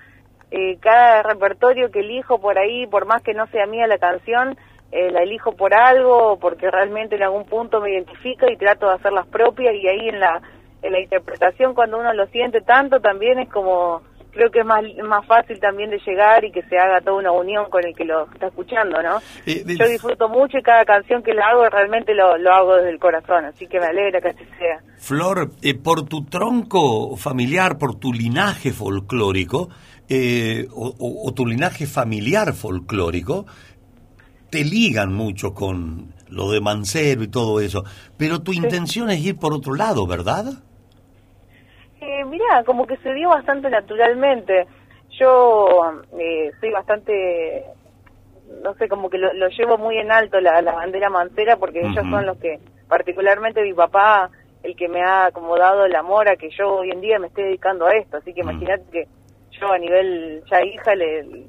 eh, 0.51 0.77
cada 0.81 1.23
repertorio 1.23 1.91
que 1.91 2.01
elijo 2.01 2.41
por 2.41 2.59
ahí, 2.59 2.85
por 2.87 3.05
más 3.05 3.21
que 3.21 3.33
no 3.33 3.47
sea 3.47 3.65
mía 3.67 3.87
la 3.87 3.99
canción, 3.99 4.57
eh, 4.91 5.11
la 5.11 5.23
elijo 5.23 5.53
por 5.53 5.73
algo, 5.73 6.37
porque 6.39 6.69
realmente 6.69 7.15
en 7.15 7.23
algún 7.23 7.45
punto 7.45 7.79
me 7.79 7.93
identifica 7.93 8.51
y 8.51 8.57
trato 8.57 8.87
de 8.87 8.95
hacerlas 8.95 9.27
propias 9.27 9.73
y 9.75 9.87
ahí 9.87 10.09
en 10.09 10.19
la, 10.19 10.41
la 10.89 10.99
interpretación 10.99 11.73
cuando 11.73 11.99
uno 11.99 12.13
lo 12.13 12.25
siente 12.27 12.61
tanto 12.61 12.99
también 12.99 13.39
es 13.39 13.49
como, 13.49 14.01
creo 14.31 14.49
que 14.51 14.59
es 14.61 14.65
más, 14.65 14.83
más 15.03 15.25
fácil 15.25 15.59
también 15.59 15.89
de 15.91 15.99
llegar 16.05 16.43
y 16.43 16.51
que 16.51 16.61
se 16.63 16.77
haga 16.77 17.01
toda 17.01 17.17
una 17.17 17.31
unión 17.31 17.69
con 17.69 17.85
el 17.85 17.95
que 17.95 18.05
lo 18.05 18.25
está 18.33 18.47
escuchando, 18.47 19.01
¿no? 19.01 19.17
Eh, 19.45 19.63
Yo 19.65 19.87
disfruto 19.87 20.27
mucho 20.29 20.57
y 20.57 20.63
cada 20.63 20.85
canción 20.85 21.21
que 21.23 21.33
la 21.33 21.47
hago 21.49 21.67
realmente 21.69 22.13
lo, 22.13 22.37
lo 22.37 22.51
hago 22.53 22.75
desde 22.77 22.89
el 22.89 22.99
corazón, 22.99 23.45
así 23.45 23.67
que 23.67 23.79
me 23.79 23.85
alegra 23.87 24.21
que 24.21 24.29
así 24.29 24.45
sea. 24.57 24.79
Flor, 24.97 25.51
eh, 25.61 25.75
por 25.75 26.03
tu 26.07 26.25
tronco 26.25 27.15
familiar, 27.17 27.77
por 27.77 27.95
tu 27.99 28.11
linaje 28.13 28.71
folclórico, 28.71 29.69
eh, 30.09 30.67
o, 30.73 30.87
o- 30.99 31.27
o 31.29 31.33
tu 31.33 31.45
linaje 31.45 31.85
familiar 31.87 32.53
folclórico, 32.53 33.45
te 34.49 34.63
ligan 34.63 35.13
mucho 35.13 35.53
con 35.53 36.13
lo 36.29 36.51
de 36.51 36.61
Mancero 36.61 37.23
y 37.23 37.27
todo 37.27 37.59
eso, 37.59 37.83
pero 38.17 38.41
tu 38.41 38.53
intención 38.53 39.09
es 39.09 39.19
ir 39.23 39.37
por 39.37 39.53
otro 39.53 39.73
lado, 39.75 40.05
¿verdad? 40.07 40.45
Eh, 42.23 42.25
mirá, 42.25 42.63
como 42.65 42.86
que 42.86 42.97
se 42.97 43.13
dio 43.13 43.29
bastante 43.29 43.69
naturalmente. 43.69 44.65
Yo 45.19 45.67
eh, 46.17 46.51
soy 46.59 46.71
bastante, 46.71 47.65
no 48.63 48.73
sé, 48.75 48.88
como 48.88 49.09
que 49.09 49.17
lo, 49.17 49.33
lo 49.33 49.47
llevo 49.49 49.77
muy 49.77 49.97
en 49.97 50.12
alto 50.12 50.39
la, 50.39 50.62
la 50.62 50.73
bandera 50.73 51.09
mancera 51.09 51.57
porque 51.57 51.81
ellos 51.81 52.05
son 52.09 52.25
los 52.25 52.38
que, 52.38 52.59
particularmente 52.88 53.62
mi 53.62 53.73
papá, 53.73 54.29
el 54.63 54.75
que 54.75 54.88
me 54.88 55.03
ha 55.03 55.29
como 55.31 55.57
dado 55.57 55.86
el 55.86 55.95
amor 55.95 56.29
a 56.29 56.36
que 56.36 56.49
yo 56.49 56.75
hoy 56.75 56.91
en 56.91 57.01
día 57.01 57.19
me 57.19 57.27
esté 57.27 57.43
dedicando 57.43 57.86
a 57.86 57.91
esto. 57.91 58.17
Así 58.17 58.33
que 58.33 58.41
imagínate 58.41 58.83
que 58.91 59.07
yo 59.51 59.71
a 59.71 59.77
nivel 59.77 60.43
ya 60.49 60.63
hija 60.63 60.95
le 60.95 61.45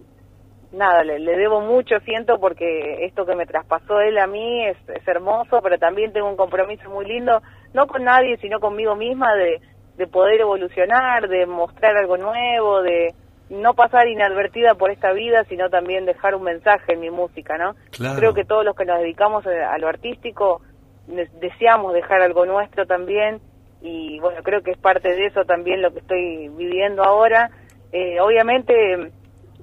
nada, 0.73 1.05
le, 1.05 1.21
le 1.21 1.37
debo 1.37 1.61
mucho, 1.61 2.01
siento, 2.01 2.41
porque 2.41 3.05
esto 3.05 3.25
que 3.25 3.37
me 3.37 3.47
traspasó 3.47 4.01
él 4.01 4.19
a 4.19 4.27
mí 4.27 4.67
es, 4.67 4.77
es 4.89 5.07
hermoso, 5.07 5.61
pero 5.63 5.79
también 5.79 6.13
tengo 6.13 6.29
un 6.29 6.37
compromiso 6.37 6.91
muy 6.91 7.07
lindo, 7.07 7.41
no 7.73 7.87
con 7.87 8.03
nadie, 8.03 8.37
sino 8.39 8.59
conmigo 8.59 8.97
misma, 8.97 9.37
de, 9.37 9.61
de 9.97 10.07
poder 10.07 10.41
evolucionar, 10.41 11.29
de 11.29 11.47
mostrar 11.47 11.97
algo 11.97 12.17
nuevo, 12.17 12.83
de 12.83 13.15
no 13.51 13.75
pasar 13.75 14.09
inadvertida 14.09 14.75
por 14.75 14.91
esta 14.91 15.13
vida, 15.13 15.45
sino 15.45 15.71
también 15.71 16.07
dejar 16.07 16.35
un 16.35 16.43
mensaje 16.43 16.95
en 16.95 17.01
mi 17.01 17.11
música, 17.11 17.59
¿no? 17.59 17.75
Claro. 17.91 18.17
Creo 18.19 18.35
que 18.35 18.45
todos 18.45 18.65
los 18.65 18.75
que 18.75 18.85
nos 18.85 19.01
dedicamos 19.01 19.47
a, 19.47 19.73
a 19.73 19.79
lo 19.79 19.89
artístico 19.89 20.63
deseamos 21.07 21.93
dejar 21.93 22.23
algo 22.23 22.47
nuestro 22.47 22.87
también 22.87 23.41
y 23.85 24.19
bueno, 24.21 24.43
creo 24.43 24.63
que 24.63 24.71
es 24.71 24.79
parte 24.79 25.15
de 25.15 25.27
eso 25.27 25.45
también 25.45 25.83
lo 25.83 25.93
que 25.93 25.99
estoy 25.99 26.49
viviendo 26.49 27.05
ahora. 27.05 27.51
Eh, 27.93 28.19
obviamente 28.19 29.13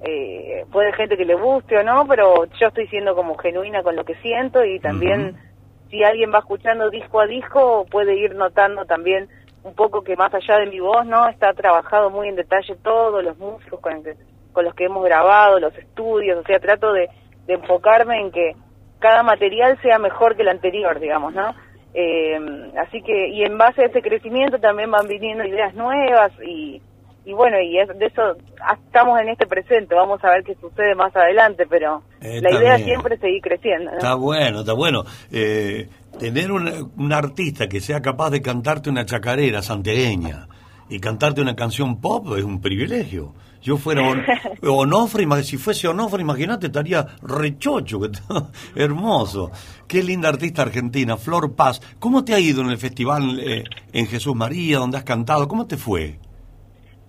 eh, 0.04 0.64
puede 0.70 0.92
gente 0.92 1.16
que 1.16 1.24
le 1.24 1.34
guste 1.34 1.76
o 1.76 1.82
no, 1.82 2.06
pero 2.06 2.44
yo 2.44 2.68
estoy 2.68 2.86
siendo 2.86 3.16
como 3.16 3.36
genuina 3.36 3.82
con 3.82 3.96
lo 3.96 4.04
que 4.04 4.14
siento 4.16 4.64
y 4.64 4.78
también 4.78 5.36
si 5.90 6.04
alguien 6.04 6.32
va 6.32 6.38
escuchando 6.38 6.88
disco 6.88 7.20
a 7.20 7.26
disco 7.26 7.84
puede 7.90 8.14
ir 8.14 8.36
notando 8.36 8.84
también 8.84 9.28
un 9.64 9.74
poco 9.74 10.02
que 10.02 10.16
más 10.16 10.32
allá 10.34 10.58
de 10.58 10.66
mi 10.66 10.80
voz, 10.80 11.06
¿no? 11.06 11.28
Está 11.28 11.52
trabajado 11.52 12.10
muy 12.10 12.28
en 12.28 12.36
detalle 12.36 12.74
todos 12.82 13.22
los 13.22 13.36
músicos 13.38 13.80
con, 13.80 13.92
el 13.94 14.02
que- 14.02 14.16
con 14.52 14.64
los 14.64 14.74
que 14.74 14.84
hemos 14.84 15.04
grabado, 15.04 15.58
los 15.60 15.76
estudios, 15.78 16.38
o 16.38 16.42
sea, 16.44 16.58
trato 16.58 16.92
de, 16.92 17.08
de 17.46 17.54
enfocarme 17.54 18.20
en 18.20 18.30
que 18.32 18.52
cada 18.98 19.22
material 19.22 19.78
sea 19.82 19.98
mejor 19.98 20.36
que 20.36 20.42
el 20.42 20.48
anterior, 20.48 20.98
digamos, 21.00 21.32
¿no? 21.34 21.54
Eh, 21.94 22.38
así 22.78 23.02
que, 23.02 23.28
y 23.28 23.42
en 23.44 23.58
base 23.58 23.82
a 23.82 23.86
ese 23.86 24.00
crecimiento 24.02 24.58
también 24.58 24.90
van 24.90 25.06
viniendo 25.06 25.44
ideas 25.44 25.74
nuevas 25.74 26.32
y, 26.44 26.80
y 27.24 27.32
bueno, 27.34 27.60
y 27.60 27.78
es, 27.78 27.88
de 27.98 28.06
eso 28.06 28.36
ah, 28.62 28.76
estamos 28.86 29.20
en 29.20 29.28
este 29.28 29.46
presente, 29.46 29.94
vamos 29.94 30.22
a 30.24 30.30
ver 30.30 30.42
qué 30.42 30.54
sucede 30.56 30.94
más 30.94 31.14
adelante, 31.14 31.66
pero 31.68 32.02
Eh, 32.20 32.40
la 32.40 32.50
idea 32.50 32.76
bien. 32.76 32.84
siempre 32.88 33.14
es 33.16 33.20
seguir 33.20 33.42
creciendo, 33.42 33.90
¿no? 33.90 33.96
Está 33.98 34.14
bueno, 34.14 34.60
está 34.60 34.72
bueno. 34.74 35.02
Eh, 35.32 35.88
tener 36.18 36.52
un, 36.52 36.92
un 36.96 37.12
artista 37.12 37.68
que 37.68 37.80
sea 37.80 38.00
capaz 38.02 38.30
de 38.30 38.42
cantarte 38.42 38.90
una 38.90 39.04
chacarera 39.06 39.62
santiagueña 39.62 40.48
y 40.88 40.98
cantarte 41.00 41.40
una 41.40 41.56
canción 41.56 42.00
pop 42.00 42.36
es 42.36 42.44
un 42.44 42.60
privilegio. 42.60 43.34
Yo 43.62 43.76
fuera 43.76 44.02
On- 44.02 44.22
Onofre, 44.62 45.24
si 45.44 45.56
fuese 45.56 45.86
Onofre, 45.88 46.20
imagínate, 46.22 46.66
estaría 46.66 47.06
rechocho, 47.22 48.00
hermoso. 48.74 49.50
Qué 49.86 50.02
linda 50.02 50.28
artista 50.28 50.62
argentina, 50.62 51.16
Flor 51.16 51.52
Paz. 51.54 51.80
¿Cómo 51.98 52.24
te 52.24 52.34
ha 52.34 52.40
ido 52.40 52.60
en 52.62 52.70
el 52.70 52.78
festival 52.78 53.38
eh, 53.40 53.64
en 53.92 54.06
Jesús 54.06 54.34
María, 54.34 54.78
donde 54.78 54.96
has 54.98 55.04
cantado? 55.04 55.46
¿Cómo 55.46 55.66
te 55.66 55.76
fue? 55.76 56.18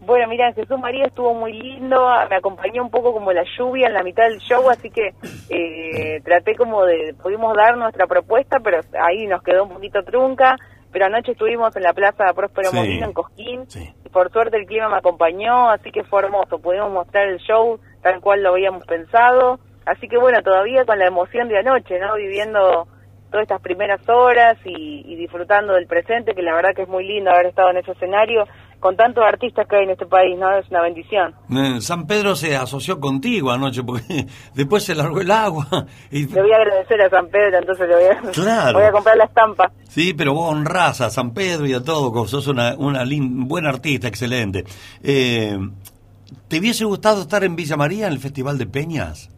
Bueno, 0.06 0.28
mira, 0.28 0.52
Jesús 0.54 0.78
María 0.80 1.06
estuvo 1.06 1.34
muy 1.34 1.54
lindo, 1.54 2.10
me 2.30 2.36
acompañó 2.36 2.84
un 2.84 2.90
poco 2.90 3.14
como 3.14 3.32
la 3.32 3.44
lluvia 3.58 3.88
en 3.88 3.94
la 3.94 4.04
mitad 4.04 4.24
del 4.24 4.40
show, 4.40 4.70
así 4.70 4.90
que 4.90 5.14
eh, 5.50 6.22
traté 6.24 6.56
como 6.56 6.86
de, 6.86 7.16
pudimos 7.22 7.56
dar 7.56 7.78
nuestra 7.78 8.06
propuesta, 8.06 8.60
pero 8.60 8.80
ahí 9.02 9.28
nos 9.28 9.42
quedó 9.44 9.64
un 9.64 9.70
poquito 9.70 10.04
trunca, 10.04 10.58
pero 10.92 11.06
anoche 11.06 11.32
estuvimos 11.32 11.74
en 11.76 11.84
la 11.84 11.94
Plaza 11.94 12.34
Próspero 12.36 12.70
Sí. 12.70 12.76
Molino 12.76 13.06
en 13.06 13.14
Cosquín, 13.14 13.66
y 14.06 14.10
por 14.10 14.30
suerte 14.32 14.58
el 14.58 14.66
clima 14.66 14.90
me 14.90 14.98
acompañó, 14.98 15.70
así 15.70 15.92
que 15.92 16.04
fue 16.04 16.22
hermoso, 16.24 16.60
pudimos 16.60 16.92
mostrar 16.92 17.28
el 17.28 17.40
show 17.40 17.80
tal 18.02 18.20
cual 18.20 18.44
lo 18.44 18.50
habíamos 18.50 18.86
pensado, 18.86 19.60
así 19.86 20.08
que 20.10 20.18
bueno, 20.18 20.42
todavía 20.44 20.84
con 20.86 21.00
la 21.00 21.08
emoción 21.08 21.48
de 21.48 21.60
anoche, 21.60 21.98
¿no? 22.00 22.16
Viviendo 22.16 22.88
todas 23.32 23.44
estas 23.44 23.62
primeras 23.62 24.08
horas 24.08 24.58
y, 24.66 25.02
y 25.06 25.16
disfrutando 25.16 25.74
del 25.74 25.88
presente, 25.88 26.36
que 26.36 26.44
la 26.44 26.54
verdad 26.54 26.76
que 26.76 26.84
es 26.84 26.88
muy 26.88 27.08
lindo 27.08 27.32
haber 27.32 27.48
estado 27.48 27.72
en 27.72 27.78
ese 27.78 27.92
escenario 27.94 28.46
con 28.84 28.98
tantos 28.98 29.24
artistas 29.24 29.66
que 29.66 29.78
hay 29.78 29.84
en 29.86 29.92
este 29.92 30.06
país, 30.06 30.38
¿no? 30.38 30.52
Es 30.58 30.70
una 30.70 30.82
bendición. 30.82 31.34
Eh, 31.50 31.80
San 31.80 32.06
Pedro 32.06 32.36
se 32.36 32.58
asoció 32.58 33.00
contigo 33.00 33.50
anoche 33.50 33.82
porque 33.82 34.26
después 34.54 34.84
se 34.84 34.94
largó 34.94 35.22
el 35.22 35.32
agua. 35.32 35.66
Y, 36.12 36.28
Le 36.28 36.42
voy 36.42 36.52
a 36.52 36.58
agradecer 36.58 37.02
a 37.02 37.10
San 37.10 37.28
Pedro, 37.30 37.60
entonces 37.60 37.88
le 37.88 37.96
voy 37.96 38.04
a, 38.06 38.32
Claro. 38.34 38.78
voy 38.80 38.88
a 38.88 38.92
comprar 38.92 39.16
la 39.16 39.24
estampa. 39.24 39.72
Sí, 39.88 40.14
pero 40.14 40.34
vos 40.34 40.52
honrás 40.52 41.00
a 41.00 41.10
San 41.10 41.34
Pedro 41.34 41.66
y 41.66 41.74
a 41.74 41.82
todo, 41.84 42.28
sos 42.28 42.46
una, 42.48 42.76
una 42.78 43.06
lin- 43.06 43.48
buena 43.48 43.70
artista, 43.70 44.10
excelente. 44.10 44.66
Eh, 45.02 45.58
¿Te 46.50 46.60
hubiese 46.60 46.84
gustado 46.84 47.22
estar 47.22 47.44
en 47.46 47.56
Villa 47.56 47.78
María 47.78 48.08
en 48.08 48.14
el 48.14 48.20
Festival 48.20 48.58
de 48.58 48.66
Peñas? 48.68 49.30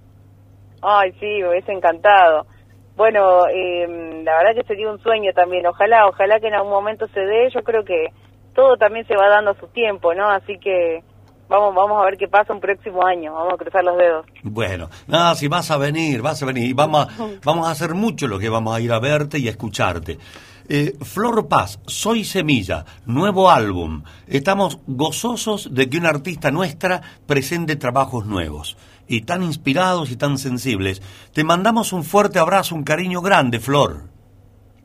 Ay, 0.81 1.11
sí, 1.19 1.25
me 1.41 1.49
hubiese 1.49 1.71
encantado. 1.71 2.47
Bueno, 2.95 3.45
eh, 3.47 4.21
la 4.23 4.37
verdad 4.37 4.55
que 4.55 4.67
sería 4.67 4.89
un 4.89 4.99
sueño 4.99 5.31
también. 5.33 5.65
Ojalá, 5.67 6.07
ojalá 6.07 6.39
que 6.39 6.47
en 6.47 6.53
algún 6.55 6.71
momento 6.71 7.05
se 7.13 7.19
dé. 7.19 7.49
Yo 7.53 7.61
creo 7.61 7.83
que 7.83 8.07
todo 8.55 8.77
también 8.77 9.05
se 9.05 9.15
va 9.15 9.29
dando 9.29 9.51
a 9.51 9.59
su 9.59 9.67
tiempo, 9.67 10.13
¿no? 10.15 10.27
Así 10.27 10.57
que 10.57 11.03
vamos, 11.47 11.75
vamos 11.75 12.01
a 12.01 12.05
ver 12.05 12.17
qué 12.17 12.27
pasa 12.27 12.53
un 12.53 12.59
próximo 12.59 13.05
año. 13.05 13.33
Vamos 13.33 13.53
a 13.53 13.57
cruzar 13.57 13.83
los 13.83 13.97
dedos. 13.97 14.25
Bueno, 14.43 14.89
nada, 15.07 15.35
si 15.35 15.47
vas 15.47 15.69
a 15.69 15.77
venir, 15.77 16.21
vas 16.21 16.41
a 16.41 16.45
venir. 16.45 16.69
Y 16.69 16.73
vamos 16.73 17.07
a, 17.07 17.27
vamos 17.43 17.67
a 17.67 17.71
hacer 17.71 17.93
mucho 17.93 18.27
lo 18.27 18.39
que 18.39 18.49
vamos 18.49 18.75
a 18.75 18.79
ir 18.79 18.91
a 18.91 18.99
verte 18.99 19.37
y 19.37 19.47
a 19.47 19.51
escucharte. 19.51 20.17
Eh, 20.67 20.97
Flor 21.01 21.47
Paz, 21.47 21.79
Soy 21.85 22.23
Semilla, 22.23 22.85
nuevo 23.05 23.51
álbum. 23.51 24.03
Estamos 24.25 24.79
gozosos 24.87 25.73
de 25.73 25.89
que 25.89 25.97
una 25.97 26.09
artista 26.09 26.49
nuestra 26.49 27.01
presente 27.27 27.75
trabajos 27.75 28.25
nuevos. 28.25 28.77
Y 29.07 29.21
tan 29.21 29.43
inspirados 29.43 30.09
y 30.09 30.15
tan 30.15 30.39
sensibles. 30.39 31.03
Te 31.33 31.43
mandamos 31.43 31.93
un 31.93 32.03
fuerte 32.03 32.39
abrazo, 32.39 32.73
un 32.73 32.83
cariño 32.83 33.21
grande, 33.21 33.59
Flor. 33.59 34.14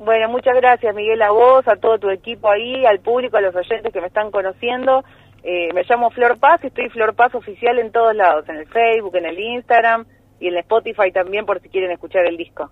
Bueno, 0.01 0.31
muchas 0.31 0.55
gracias 0.57 0.95
Miguel 0.95 1.21
a 1.21 1.31
vos, 1.31 1.69
a 1.69 1.77
todo 1.77 1.99
tu 1.99 2.09
equipo 2.09 2.51
ahí, 2.51 2.87
al 2.87 3.01
público, 3.01 3.37
a 3.37 3.43
los 3.43 3.55
oyentes 3.55 3.93
que 3.93 4.01
me 4.01 4.07
están 4.07 4.31
conociendo. 4.31 5.05
Eh, 5.43 5.69
me 5.75 5.85
llamo 5.85 6.11
Flor 6.11 6.39
Paz 6.39 6.61
y 6.63 6.69
estoy 6.69 6.89
Flor 6.89 7.15
Paz 7.15 7.35
oficial 7.35 7.79
en 7.79 7.93
todos 7.93 8.17
lados, 8.17 8.49
en 8.49 8.57
el 8.57 8.67
Facebook, 8.67 9.17
en 9.17 9.27
el 9.27 9.39
Instagram 9.39 10.07
y 10.41 10.49
en 10.49 10.55
el 10.55 10.61
Spotify 10.61 11.13
también 11.13 11.45
por 11.45 11.61
si 11.61 11.69
quieren 11.69 11.91
escuchar 11.91 12.25
el 12.27 12.39
disco. 12.39 12.71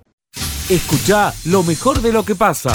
Escucha 0.70 1.32
lo 1.44 1.62
mejor 1.62 2.00
de 2.00 2.12
lo 2.14 2.24
que 2.24 2.34
pasa. 2.34 2.70